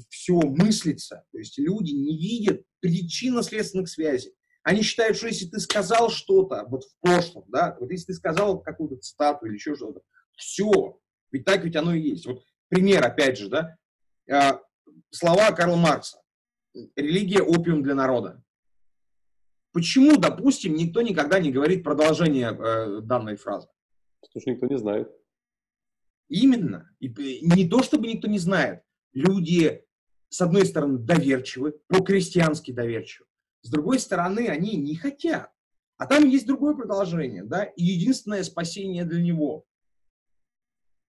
все 0.08 0.34
мыслится. 0.40 1.24
То 1.32 1.38
есть 1.38 1.58
люди 1.58 1.92
не 1.92 2.18
видят 2.18 2.62
причинно-следственных 2.80 3.88
связей. 3.88 4.34
Они 4.62 4.82
считают, 4.82 5.16
что 5.16 5.28
если 5.28 5.46
ты 5.46 5.61
сказал 5.61 6.11
что-то 6.11 6.66
вот 6.68 6.84
в 6.84 7.00
прошлом, 7.00 7.44
да, 7.48 7.76
вот 7.80 7.90
если 7.90 8.06
ты 8.06 8.14
сказал 8.14 8.61
какую-то 8.61 8.96
цитату 8.96 9.46
или 9.46 9.54
еще 9.54 9.74
что-то, 9.74 10.00
все. 10.37 11.00
Ведь 11.30 11.44
так 11.44 11.64
ведь 11.64 11.76
оно 11.76 11.94
и 11.94 12.00
есть. 12.00 12.26
Вот 12.26 12.42
пример, 12.68 13.04
опять 13.06 13.38
же, 13.38 13.48
да, 13.48 13.76
а, 14.30 14.61
слова 15.11 15.52
Карла 15.52 15.76
Маркса. 15.76 16.18
Религия– 16.96 17.42
опиум 17.42 17.83
для 17.83 17.94
народа. 17.94 18.42
Почему, 19.72 20.16
допустим, 20.16 20.74
никто 20.74 21.02
никогда 21.02 21.38
не 21.38 21.52
говорит 21.52 21.85
продолжение 21.85 22.50
э, 22.50 23.00
данной 23.02 23.37
фразы? 23.37 23.68
Потому 24.20 24.40
что 24.40 24.50
никто 24.50 24.66
не 24.66 24.78
знает. 24.78 25.11
Именно. 26.28 26.90
И, 27.00 27.09
не 27.42 27.68
то, 27.68 27.83
чтобы 27.83 28.07
никто 28.07 28.28
не 28.28 28.38
знает. 28.38 28.83
Люди, 29.12 29.85
с 30.28 30.40
одной 30.40 30.66
стороны, 30.66 30.98
доверчивы, 30.98 31.81
по-крестьянски 31.88 32.72
доверчивы. 32.72 33.26
С 33.62 33.70
другой 33.70 33.98
стороны, 33.98 34.48
они 34.48 34.76
не 34.76 34.96
хотят. 34.96 35.50
А 35.96 36.07
там 36.07 36.28
есть 36.28 36.46
другое 36.46 36.74
продолжение, 36.74 37.44
да, 37.44 37.64
и 37.64 37.83
единственное 37.83 38.44
спасение 38.44 39.04
для 39.04 39.20
него 39.20 39.66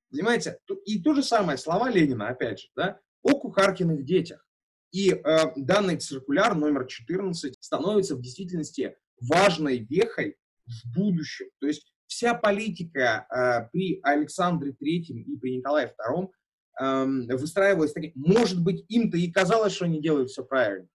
Понимаете? 0.10 0.60
И 0.86 1.02
то 1.02 1.14
же 1.14 1.24
самое, 1.24 1.58
слова 1.58 1.90
Ленина, 1.90 2.30
опять 2.30 2.62
же, 2.62 2.68
да, 2.76 3.00
о 3.22 3.40
кухаркиных 3.40 4.04
детях. 4.04 4.46
И 4.92 5.12
э, 5.12 5.20
данный 5.56 5.98
циркуляр 5.98 6.56
номер 6.56 6.86
14 6.86 7.56
становится 7.60 8.16
в 8.16 8.22
действительности 8.22 8.96
важной 9.22 9.80
вехой 9.80 10.38
в 10.66 10.94
будущем. 10.96 11.48
То 11.60 11.68
есть 11.68 11.94
вся 12.08 12.34
политика 12.34 13.28
э, 13.30 13.70
при 13.72 14.00
Александре 14.04 14.74
Третьем 14.74 15.22
и 15.22 15.38
при 15.38 15.58
Николае 15.58 15.88
Втором 15.88 16.32
э, 16.80 17.06
выстраивалась 17.36 17.94
таким, 17.94 18.14
может 18.16 18.64
быть, 18.64 18.84
им-то 18.90 19.18
и 19.18 19.32
казалось, 19.32 19.74
что 19.74 19.86
они 19.86 20.02
делают 20.02 20.30
все 20.30 20.44
правильно. 20.44 20.88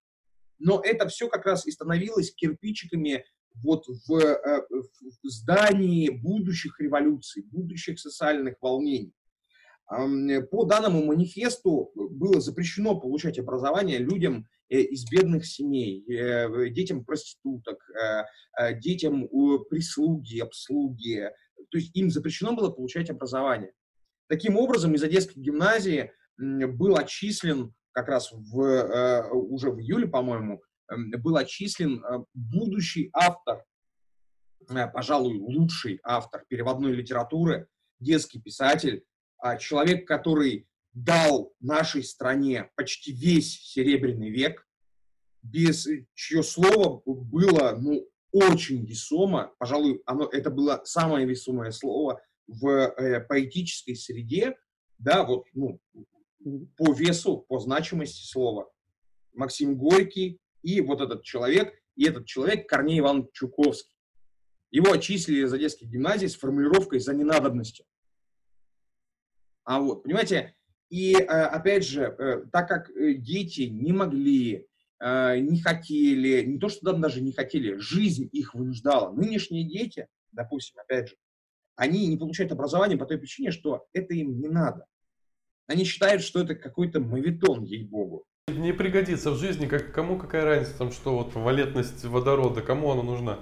Но 0.58 0.80
это 0.84 1.08
все 1.08 1.28
как 1.28 1.46
раз 1.46 1.66
и 1.66 1.70
становилось 1.70 2.34
кирпичиками 2.34 3.24
вот 3.62 3.84
в, 3.86 4.14
э, 4.16 4.66
в 4.70 5.28
здании 5.28 6.08
будущих 6.08 6.80
революций, 6.80 7.44
будущих 7.44 8.00
социальных 8.00 8.56
волнений. 8.60 9.12
По 9.86 10.64
данному 10.64 11.04
манифесту 11.04 11.92
было 11.94 12.40
запрещено 12.40 12.98
получать 12.98 13.38
образование 13.38 13.98
людям 13.98 14.46
э, 14.70 14.80
из 14.80 15.08
бедных 15.10 15.46
семей, 15.46 16.04
э, 16.10 16.70
детям 16.70 17.04
проституток, 17.04 17.78
детям 18.80 19.28
прислуги, 19.68 20.38
обслуги. 20.40 21.30
То 21.70 21.78
есть 21.78 21.94
им 21.94 22.10
запрещено 22.10 22.54
было 22.54 22.70
получать 22.70 23.10
образование. 23.10 23.72
Таким 24.28 24.56
образом, 24.56 24.94
из 24.94 25.02
Одесской 25.02 25.42
гимназии 25.42 26.12
был 26.38 26.96
отчислен 26.96 27.74
как 27.92 28.08
раз 28.08 28.32
в, 28.32 29.30
уже 29.32 29.70
в 29.70 29.80
июле, 29.80 30.08
по-моему, 30.08 30.62
Эм, 30.90 31.10
был 31.10 31.36
отчислен 31.36 32.04
э, 32.04 32.24
будущий 32.34 33.10
автор, 33.12 33.64
э, 34.68 34.88
пожалуй, 34.88 35.38
лучший 35.38 36.00
автор 36.02 36.44
переводной 36.48 36.92
литературы, 36.92 37.68
детский 38.00 38.40
писатель, 38.40 39.04
человек, 39.58 40.06
который 40.06 40.66
дал 40.92 41.52
нашей 41.60 42.02
стране 42.02 42.70
почти 42.76 43.12
весь 43.12 43.60
Серебряный 43.72 44.30
век, 44.30 44.66
без 45.42 45.86
чье 46.14 46.42
слово 46.42 47.02
было 47.04 47.76
ну, 47.78 48.08
очень 48.32 48.84
весомо, 48.84 49.52
пожалуй, 49.58 50.02
оно, 50.06 50.26
это 50.26 50.50
было 50.50 50.80
самое 50.84 51.26
весомое 51.26 51.70
слово 51.70 52.20
в 52.46 52.66
э, 52.66 53.20
поэтической 53.20 53.94
среде, 53.94 54.56
да, 54.98 55.24
вот, 55.24 55.44
ну, 55.52 55.80
по 56.76 56.92
весу, 56.92 57.38
по 57.48 57.58
значимости 57.58 58.26
слова. 58.26 58.70
Максим 59.34 59.76
Горький, 59.76 60.40
и 60.62 60.80
вот 60.80 61.00
этот 61.00 61.22
человек, 61.22 61.74
и 61.96 62.06
этот 62.06 62.26
человек 62.26 62.68
Корней 62.68 63.00
Иван 63.00 63.28
Чуковский. 63.32 63.94
Его 64.70 64.92
отчислили 64.92 65.44
из 65.44 65.52
Одесской 65.52 65.86
гимназии 65.86 66.26
с 66.26 66.36
формулировкой 66.36 67.00
«за 67.00 67.14
ненадобностью». 67.14 67.86
А 69.64 69.80
вот, 69.80 70.02
понимаете, 70.02 70.54
и 70.90 71.14
э, 71.14 71.24
опять 71.24 71.84
же, 71.86 72.02
э, 72.02 72.44
так 72.52 72.68
как 72.68 72.90
э, 72.90 73.14
дети 73.14 73.62
не 73.62 73.92
могли, 73.92 74.66
не 75.00 75.60
хотели, 75.60 76.44
не 76.44 76.58
то 76.58 76.70
что 76.70 76.92
там 76.92 77.00
даже 77.02 77.20
не 77.20 77.32
хотели, 77.32 77.76
жизнь 77.76 78.26
их 78.32 78.54
вынуждала. 78.54 79.12
Нынешние 79.12 79.64
дети, 79.64 80.06
допустим, 80.32 80.80
опять 80.80 81.10
же, 81.10 81.16
они 81.76 82.06
не 82.06 82.16
получают 82.16 82.52
образование 82.52 82.96
по 82.96 83.04
той 83.04 83.18
причине, 83.18 83.50
что 83.50 83.86
это 83.92 84.14
им 84.14 84.40
не 84.40 84.48
надо. 84.48 84.86
Они 85.66 85.84
считают, 85.84 86.22
что 86.22 86.40
это 86.40 86.54
какой-то 86.54 87.00
мавитон, 87.00 87.64
ей-богу. 87.64 88.24
Не 88.48 88.72
пригодится 88.72 89.32
в 89.32 89.36
жизни, 89.36 89.66
как, 89.66 89.92
кому 89.92 90.18
какая 90.18 90.44
разница, 90.44 90.78
там, 90.78 90.92
что 90.92 91.18
вот 91.18 91.34
валентность 91.34 92.04
водорода, 92.04 92.62
кому 92.62 92.92
она 92.92 93.02
нужна? 93.02 93.40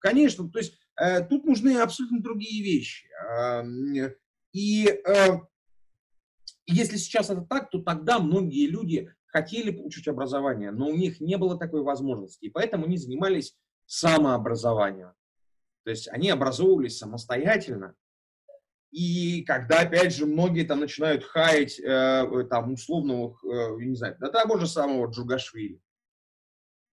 Конечно, 0.00 0.50
то 0.50 0.58
есть 0.58 0.78
э, 1.00 1.22
тут 1.22 1.44
нужны 1.44 1.78
абсолютно 1.78 2.20
другие 2.20 2.62
вещи. 2.62 3.06
Э, 3.38 3.62
и 4.54 4.86
э, 4.86 5.40
если 6.66 6.96
сейчас 6.96 7.28
это 7.28 7.42
так, 7.42 7.70
то 7.70 7.82
тогда 7.82 8.20
многие 8.20 8.68
люди 8.68 9.10
хотели 9.26 9.70
получить 9.70 10.08
образование, 10.08 10.70
но 10.70 10.86
у 10.86 10.94
них 10.94 11.20
не 11.20 11.36
было 11.36 11.58
такой 11.58 11.82
возможности, 11.82 12.46
и 12.46 12.50
поэтому 12.50 12.86
они 12.86 12.96
занимались 12.96 13.56
самообразованием. 13.86 15.12
То 15.82 15.90
есть 15.90 16.08
они 16.08 16.30
образовывались 16.30 16.96
самостоятельно, 16.96 17.94
и 18.92 19.42
когда, 19.42 19.80
опять 19.80 20.14
же, 20.14 20.24
многие 20.24 20.62
там 20.62 20.78
начинают 20.78 21.24
хаять 21.24 21.80
э, 21.80 22.46
там 22.48 22.74
условного, 22.74 23.36
э, 23.42 23.82
не 23.82 23.96
знаю, 23.96 24.16
да 24.20 24.28
того 24.28 24.56
же 24.56 24.68
самого 24.68 25.10
Джугашвили. 25.10 25.80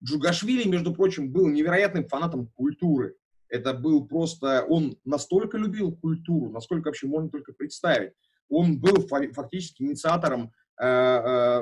Джугашвили, 0.04 0.67
между 0.67 0.95
прочим, 0.95 1.32
был 1.32 1.47
невероятным 1.47 2.08
фанатом 2.08 2.47
культуры. 2.47 3.17
Это 3.52 3.74
был 3.74 4.08
просто, 4.08 4.64
он 4.64 4.98
настолько 5.04 5.58
любил 5.58 5.94
культуру, 5.94 6.50
насколько 6.52 6.88
вообще 6.88 7.06
можно 7.06 7.30
только 7.30 7.52
представить. 7.52 8.14
Он 8.48 8.80
был 8.80 9.06
фактически 9.08 9.84
инициатором 9.84 10.54
э, 10.82 10.86
э, 10.86 11.62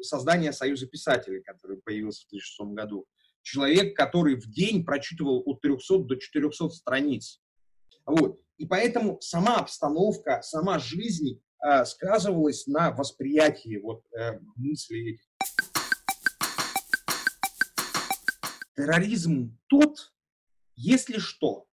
создания 0.00 0.50
Союза 0.52 0.86
писателей, 0.86 1.42
который 1.42 1.76
появился 1.76 2.26
в 2.26 2.30
2006 2.30 2.60
году. 2.72 3.06
Человек, 3.42 3.94
который 3.94 4.36
в 4.36 4.46
день 4.50 4.82
прочитывал 4.82 5.42
от 5.44 5.60
300 5.60 6.04
до 6.04 6.16
400 6.16 6.70
страниц. 6.70 7.42
Вот. 8.06 8.40
И 8.56 8.64
поэтому 8.64 9.20
сама 9.20 9.58
обстановка, 9.58 10.40
сама 10.42 10.78
жизнь 10.78 11.38
э, 11.62 11.84
сказывалась 11.84 12.66
на 12.66 12.92
восприятии 12.92 13.76
вот, 13.76 14.04
э, 14.18 14.38
мыслей. 14.56 15.20
Терроризм 18.74 19.58
тот, 19.66 20.12
если 20.76 21.18
что, 21.18 21.66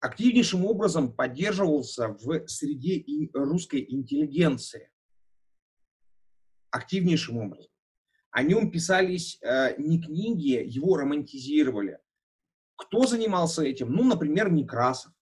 активнейшим 0.00 0.64
образом 0.64 1.12
поддерживался 1.12 2.08
в 2.08 2.46
среде 2.48 3.04
русской 3.34 3.84
интеллигенции. 3.88 4.90
Активнейшим 6.70 7.38
образом. 7.38 7.70
О 8.30 8.42
нем 8.42 8.70
писались 8.70 9.38
э, 9.42 9.74
не 9.78 10.00
книги, 10.00 10.62
его 10.64 10.96
романтизировали. 10.96 11.98
Кто 12.76 13.06
занимался 13.06 13.62
этим? 13.64 13.92
Ну, 13.92 14.04
например, 14.04 14.50
Некрасов. 14.52 15.12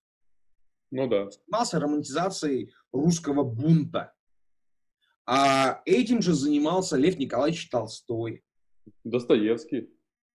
Ну 0.90 1.08
да. 1.08 1.30
Занимался 1.30 1.80
романтизацией 1.80 2.72
русского 2.92 3.44
бунта. 3.44 4.14
А 5.26 5.82
этим 5.84 6.22
же 6.22 6.34
занимался 6.34 6.96
Лев 6.96 7.18
Николаевич 7.18 7.68
Толстой. 7.68 8.44
Достоевский. 9.04 9.90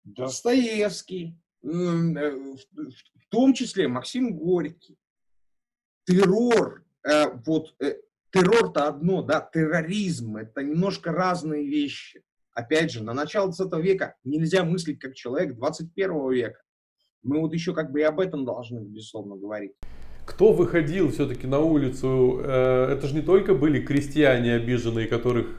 Достоевский. 0.04 1.38
Э, 1.62 1.68
в 1.70 3.30
том 3.30 3.52
числе 3.52 3.88
Максим 3.88 4.36
Горький. 4.36 4.96
Террор. 6.04 6.84
Э, 7.04 7.26
вот 7.44 7.74
э, 7.80 7.96
террор-то 8.30 8.88
одно, 8.88 9.22
да, 9.22 9.48
терроризм. 9.52 10.36
Это 10.36 10.62
немножко 10.62 11.12
разные 11.12 11.66
вещи. 11.66 12.22
Опять 12.52 12.90
же, 12.90 13.02
на 13.02 13.12
начало 13.12 13.52
20 13.52 13.72
века 13.84 14.16
нельзя 14.24 14.64
мыслить 14.64 14.98
как 14.98 15.14
человек 15.14 15.54
21 15.56 16.30
века. 16.30 16.60
Мы 17.22 17.40
вот 17.40 17.52
еще 17.52 17.74
как 17.74 17.92
бы 17.92 18.00
и 18.00 18.04
об 18.04 18.20
этом 18.20 18.44
должны, 18.44 18.80
безусловно, 18.80 19.36
говорить. 19.36 19.72
Кто 20.24 20.52
выходил 20.52 21.10
все-таки 21.10 21.46
на 21.46 21.58
улицу? 21.58 22.40
Это 22.40 23.06
же 23.06 23.14
не 23.14 23.22
только 23.22 23.54
были 23.54 23.84
крестьяне 23.84 24.54
обиженные, 24.54 25.06
которых 25.06 25.58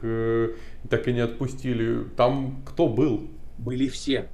так 0.88 1.08
и 1.08 1.12
не 1.12 1.20
отпустили. 1.20 2.04
Там 2.16 2.62
кто 2.64 2.88
был? 2.88 3.28
Были 3.58 3.88
все. 3.88 4.30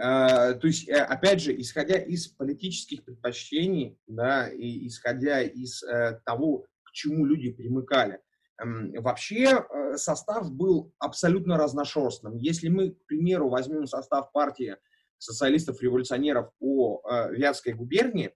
Э, 0.00 0.54
то 0.54 0.66
есть, 0.66 0.88
опять 0.88 1.40
же, 1.40 1.58
исходя 1.60 1.96
из 1.98 2.28
политических 2.28 3.04
предпочтений, 3.04 3.98
да, 4.06 4.48
и 4.48 4.86
исходя 4.86 5.42
из 5.42 5.82
того, 6.24 6.66
к 6.84 6.92
чему 6.92 7.26
люди 7.26 7.50
примыкали, 7.50 8.20
эм, 8.62 8.92
Вообще 9.02 9.64
состав 9.96 10.50
был 10.52 10.92
абсолютно 10.98 11.56
разношерстным. 11.56 12.36
Если 12.36 12.68
мы, 12.68 12.90
к 12.90 13.06
примеру, 13.06 13.48
возьмем 13.48 13.86
состав 13.86 14.32
партии 14.32 14.76
социалистов-революционеров 15.18 16.52
по 16.58 17.02
Вятской 17.32 17.72
губернии, 17.72 18.32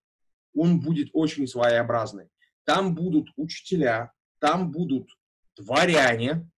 он 0.54 0.80
будет 0.80 1.08
очень 1.12 1.46
своеобразный. 1.46 2.28
Там 2.64 2.94
будут 2.94 3.28
учителя, 3.36 4.12
там 4.38 4.70
будут 4.70 5.08
дворяне, 5.56 6.50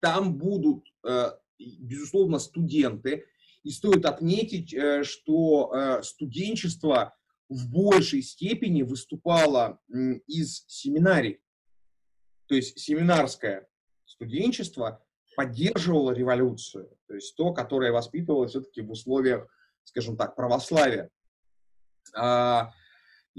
там 0.00 0.36
будут, 0.36 0.84
э, 1.06 1.32
безусловно, 1.58 2.38
студенты. 2.38 3.26
И 3.62 3.70
стоит 3.70 4.04
отметить, 4.04 4.72
э, 4.72 5.02
что 5.04 5.72
э, 5.72 6.02
студенчество 6.02 7.14
в 7.48 7.70
большей 7.70 8.22
степени 8.22 8.82
выступало 8.82 9.80
из 10.26 10.64
семинарий. 10.66 11.40
То 12.46 12.54
есть 12.54 12.78
семинарское 12.78 13.66
студенчество 14.04 15.02
поддерживало 15.36 16.12
революцию, 16.12 16.90
то 17.06 17.14
есть 17.14 17.36
то, 17.36 17.52
которое 17.52 17.92
воспитывалось 17.92 18.50
все-таки 18.50 18.82
в 18.82 18.90
условиях, 18.90 19.46
скажем 19.84 20.16
так, 20.16 20.34
православия. 20.34 21.10
А, 22.14 22.72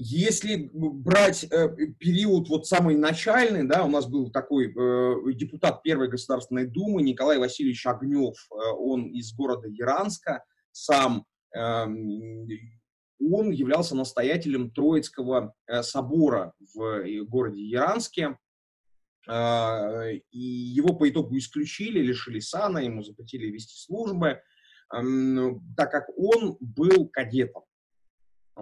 если 0.02 0.70
брать 0.72 1.44
э, 1.44 1.68
период 2.00 2.48
вот 2.48 2.66
самый 2.66 2.96
начальный, 2.96 3.68
да, 3.68 3.84
у 3.84 3.90
нас 3.90 4.06
был 4.08 4.32
такой 4.32 4.68
э, 4.68 5.34
депутат 5.34 5.84
Первой 5.84 6.08
Государственной 6.08 6.68
Думы 6.68 7.02
Николай 7.02 7.38
Васильевич 7.38 7.86
Огнев, 7.86 8.34
э, 8.50 8.56
он 8.78 9.08
из 9.08 9.34
города 9.34 9.68
Яранска, 9.68 10.46
сам 10.72 11.26
эм, 11.54 12.48
он 13.20 13.52
являлся 13.52 13.94
настоятелем 13.94 14.72
Троицкого 14.72 15.54
собора 15.82 16.54
в 16.74 17.04
городе 17.26 17.62
Яранске, 17.62 18.38
и 19.28 20.38
его 20.40 20.96
по 20.96 21.10
итогу 21.10 21.38
исключили, 21.38 22.00
лишили 22.00 22.40
сана, 22.40 22.78
ему 22.78 23.04
запретили 23.04 23.48
вести 23.48 23.76
службы, 23.76 24.40
эм, 24.96 25.62
так 25.76 25.92
как 25.92 26.06
он 26.16 26.56
был 26.62 27.10
кадетом. 27.10 27.64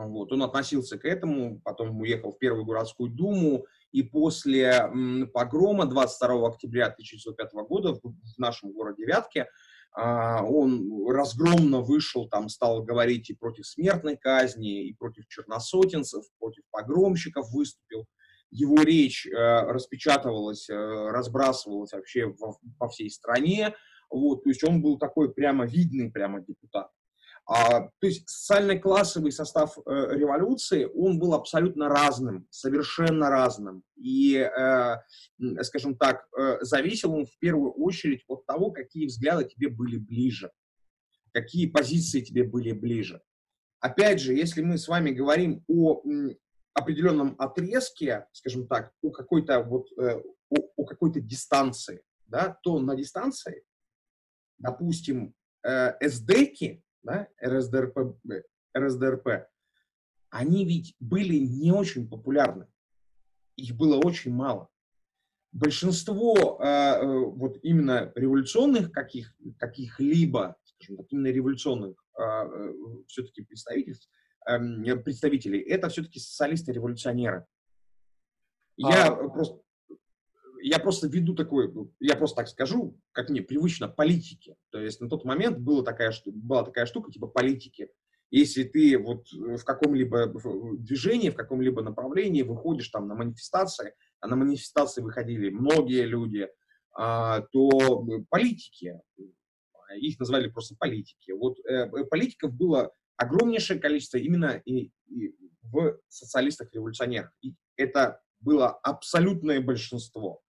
Вот. 0.06 0.32
Он 0.32 0.44
относился 0.44 0.98
к 1.00 1.06
этому, 1.06 1.60
потом 1.62 2.00
уехал 2.02 2.32
в 2.32 2.38
Первую 2.38 2.66
городскую 2.66 3.10
думу, 3.10 3.66
и 3.92 4.04
после 4.04 4.92
погрома 5.34 5.88
22 5.88 6.48
октября 6.48 6.86
1905 6.88 7.54
года 7.68 7.94
в, 7.94 8.14
нашем 8.38 8.74
городе 8.74 9.06
Вятке 9.06 9.48
а, 9.94 10.44
он 10.44 11.10
разгромно 11.10 11.82
вышел, 11.82 12.30
там 12.30 12.50
стал 12.50 12.84
говорить 12.84 13.32
и 13.32 13.36
против 13.36 13.66
смертной 13.66 14.18
казни, 14.18 14.88
и 14.88 14.94
против 14.94 15.28
черносотенцев, 15.28 16.24
против 16.38 16.64
погромщиков 16.70 17.50
выступил. 17.52 18.06
Его 18.50 18.82
речь 18.82 19.28
э, 19.28 19.32
распечатывалась, 19.34 20.70
э, 20.70 20.76
разбрасывалась 20.76 21.92
вообще 21.92 22.28
во, 22.28 22.56
по 22.80 22.88
всей 22.88 23.10
стране. 23.10 23.76
Вот, 24.10 24.44
то 24.44 24.50
есть 24.50 24.64
он 24.64 24.82
был 24.82 24.98
такой 24.98 25.34
прямо 25.34 25.66
видный 25.66 26.10
прямо 26.10 26.40
депутат. 26.40 26.90
А, 27.50 27.80
то 27.80 28.08
есть 28.08 28.28
социально-классовый 28.30 29.32
состав 29.32 29.78
э, 29.78 29.82
революции, 29.86 30.84
он 30.84 31.18
был 31.18 31.34
абсолютно 31.34 31.88
разным, 31.88 32.46
совершенно 32.50 33.30
разным. 33.30 33.84
И, 33.96 34.36
э, 34.36 34.98
скажем 35.64 35.96
так, 35.96 36.28
э, 36.38 36.58
зависел 36.60 37.14
он 37.14 37.26
в 37.26 37.40
первую 37.40 37.72
очередь 37.72 38.26
от 38.28 38.46
того, 38.46 38.72
какие 38.72 39.08
взгляды 39.08 39.46
тебе 39.46 39.70
были 39.70 39.98
ближе, 39.98 40.52
какие 41.32 41.68
позиции 41.68 42.20
тебе 42.20 42.44
были 42.44 42.74
ближе. 42.74 43.22
Опять 43.80 44.20
же, 44.20 44.34
если 44.34 44.62
мы 44.62 44.78
с 44.78 44.90
вами 44.90 45.12
говорим 45.12 45.64
о 45.70 46.02
определенном 46.74 47.36
отрезке, 47.40 48.28
скажем 48.34 48.68
так, 48.68 48.92
о 49.02 49.10
какой-то 49.12 49.64
вот, 49.64 49.88
о, 49.98 50.22
о 50.76 50.84
какой-то 50.84 51.22
дистанции, 51.22 52.02
да, 52.26 52.60
то 52.62 52.78
на 52.80 52.96
дистанции, 52.96 53.64
допустим, 54.58 55.34
эсдеки, 55.64 56.84
да, 57.08 57.28
РСДРП, 57.43 58.17
РСДРП, 58.78 59.48
они 60.30 60.65
ведь 60.65 60.96
были 61.00 61.38
не 61.38 61.72
очень 61.72 62.08
популярны. 62.08 62.67
Их 63.56 63.76
было 63.76 63.96
очень 63.96 64.32
мало. 64.32 64.70
Большинство 65.54 66.60
э, 66.62 67.02
вот 67.04 67.58
именно 67.63 68.12
революционных 68.15 68.91
каких, 68.91 69.34
каких-либо, 69.58 70.58
скажем 70.65 70.98
так, 70.98 71.08
именно 71.10 71.28
революционных 71.28 71.96
э, 72.20 72.22
э 72.22 72.74
все-таки 73.08 73.41
представительств, 73.43 74.10
э, 74.46 74.96
представителей, 74.98 75.62
это 75.62 75.88
все-таки 75.89 76.20
социалисты-революционеры. 76.20 77.46
Я 78.76 79.08
а... 79.08 79.30
просто 79.30 79.62
я 80.67 80.80
просто 80.80 81.08
веду 81.08 81.36
такой, 81.36 81.71
я 81.99 82.15
просто 82.15 82.38
так 82.38 82.47
скажу, 82.47 82.99
как 83.12 83.30
мне 83.30 83.41
привычно, 83.41 83.88
политики. 83.88 84.56
То 84.71 84.80
есть 84.80 85.01
на 85.01 85.10
тот 85.10 85.23
момент 85.23 85.60
была 85.60 85.84
такая, 85.84 86.13
была 86.25 86.63
такая 86.63 86.86
штука, 86.86 87.12
типа 87.12 87.27
политики. 87.27 87.89
Если 88.30 88.63
ты 88.63 88.97
вот 88.97 89.32
в 89.32 89.63
каком-либо 89.63 90.27
движении, 90.77 91.30
в 91.30 91.36
каком-либо 91.36 91.82
направлении 91.82 92.41
выходишь 92.41 92.89
там 92.89 93.08
на 93.08 93.15
манифестации, 93.15 93.93
а 94.19 94.27
на 94.27 94.36
манифестации 94.36 95.01
выходили 95.01 95.49
многие 95.49 96.06
люди, 96.06 96.49
а, 96.93 97.41
то 97.51 98.06
политики, 98.30 98.99
их 99.95 100.19
назвали 100.19 100.49
просто 100.49 100.75
политики. 100.77 101.32
Вот 101.32 101.58
э, 101.65 101.88
политиков 102.06 102.53
было 102.53 102.91
огромнейшее 103.15 103.80
количество 103.80 104.17
именно 104.17 104.62
и, 104.65 104.91
и 105.08 105.34
в 105.62 105.97
социалистах-революционерах. 106.10 107.32
И 107.41 107.53
это 107.77 108.21
было 108.41 108.71
абсолютное 108.71 109.62
большинство 109.62 110.41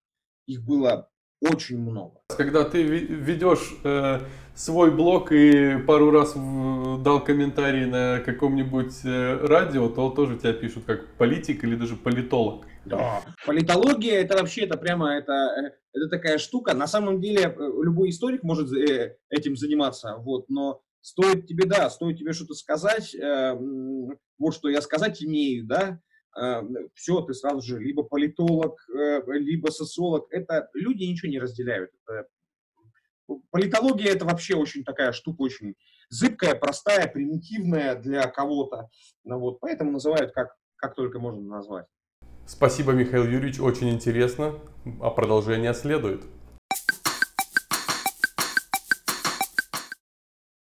их 0.49 0.65
было 0.65 1.09
очень 1.41 1.79
много. 1.79 2.19
Когда 2.35 2.65
ты 2.65 2.83
ведешь 2.83 3.73
э, 3.83 4.19
свой 4.55 4.91
блог 4.91 5.31
и 5.31 5.77
пару 5.87 6.11
раз 6.11 6.35
в, 6.35 7.01
дал 7.01 7.23
комментарий 7.23 7.85
на 7.85 8.19
каком-нибудь 8.19 9.05
э, 9.05 9.45
радио, 9.45 9.87
то 9.87 10.09
тоже 10.09 10.37
тебя 10.37 10.51
пишут 10.51 10.83
как 10.85 11.15
политик 11.15 11.63
или 11.63 11.75
даже 11.75 11.95
политолог. 11.95 12.65
Да. 12.85 13.21
Политология 13.45 14.19
это 14.19 14.37
вообще 14.37 14.65
это 14.65 14.77
прямо 14.77 15.13
это, 15.13 15.31
э, 15.31 15.71
это 15.93 16.09
такая 16.09 16.39
штука. 16.39 16.73
На 16.73 16.87
самом 16.87 17.21
деле 17.21 17.43
э, 17.43 17.71
любой 17.83 18.09
историк 18.09 18.43
может 18.43 18.69
э, 18.73 19.15
этим 19.29 19.55
заниматься, 19.55 20.17
вот, 20.17 20.49
но 20.49 20.81
стоит 21.01 21.47
тебе, 21.47 21.65
да, 21.65 21.89
стоит 21.89 22.17
тебе 22.17 22.33
что-то 22.33 22.55
сказать, 22.55 23.15
э, 23.15 23.55
вот 24.37 24.53
что 24.53 24.67
я 24.67 24.81
сказать 24.81 25.23
имею, 25.23 25.65
да, 25.65 26.01
все, 26.93 27.21
ты 27.21 27.33
сразу 27.33 27.61
же 27.61 27.79
либо 27.79 28.03
политолог, 28.03 28.77
э, 28.89 29.21
либо 29.27 29.69
социолог. 29.69 30.27
Это 30.31 30.69
люди 30.73 31.03
ничего 31.03 31.29
не 31.31 31.39
разделяют. 31.39 31.91
Это, 32.07 32.27
политология 33.51 34.11
это 34.11 34.25
вообще 34.25 34.55
очень 34.55 34.83
такая 34.83 35.11
штука, 35.11 35.41
очень 35.41 35.75
зыбкая, 36.09 36.55
простая, 36.55 37.07
примитивная 37.07 37.95
для 37.95 38.27
кого-то. 38.27 38.89
Ну, 39.23 39.39
вот, 39.39 39.59
поэтому 39.59 39.91
называют 39.91 40.31
как, 40.31 40.55
как 40.75 40.95
только 40.95 41.19
можно 41.19 41.41
назвать. 41.41 41.85
Спасибо, 42.45 42.93
Михаил 42.93 43.25
Юрьевич, 43.25 43.59
очень 43.59 43.89
интересно. 43.89 44.55
А 45.01 45.11
продолжение 45.11 45.73
следует. 45.73 46.23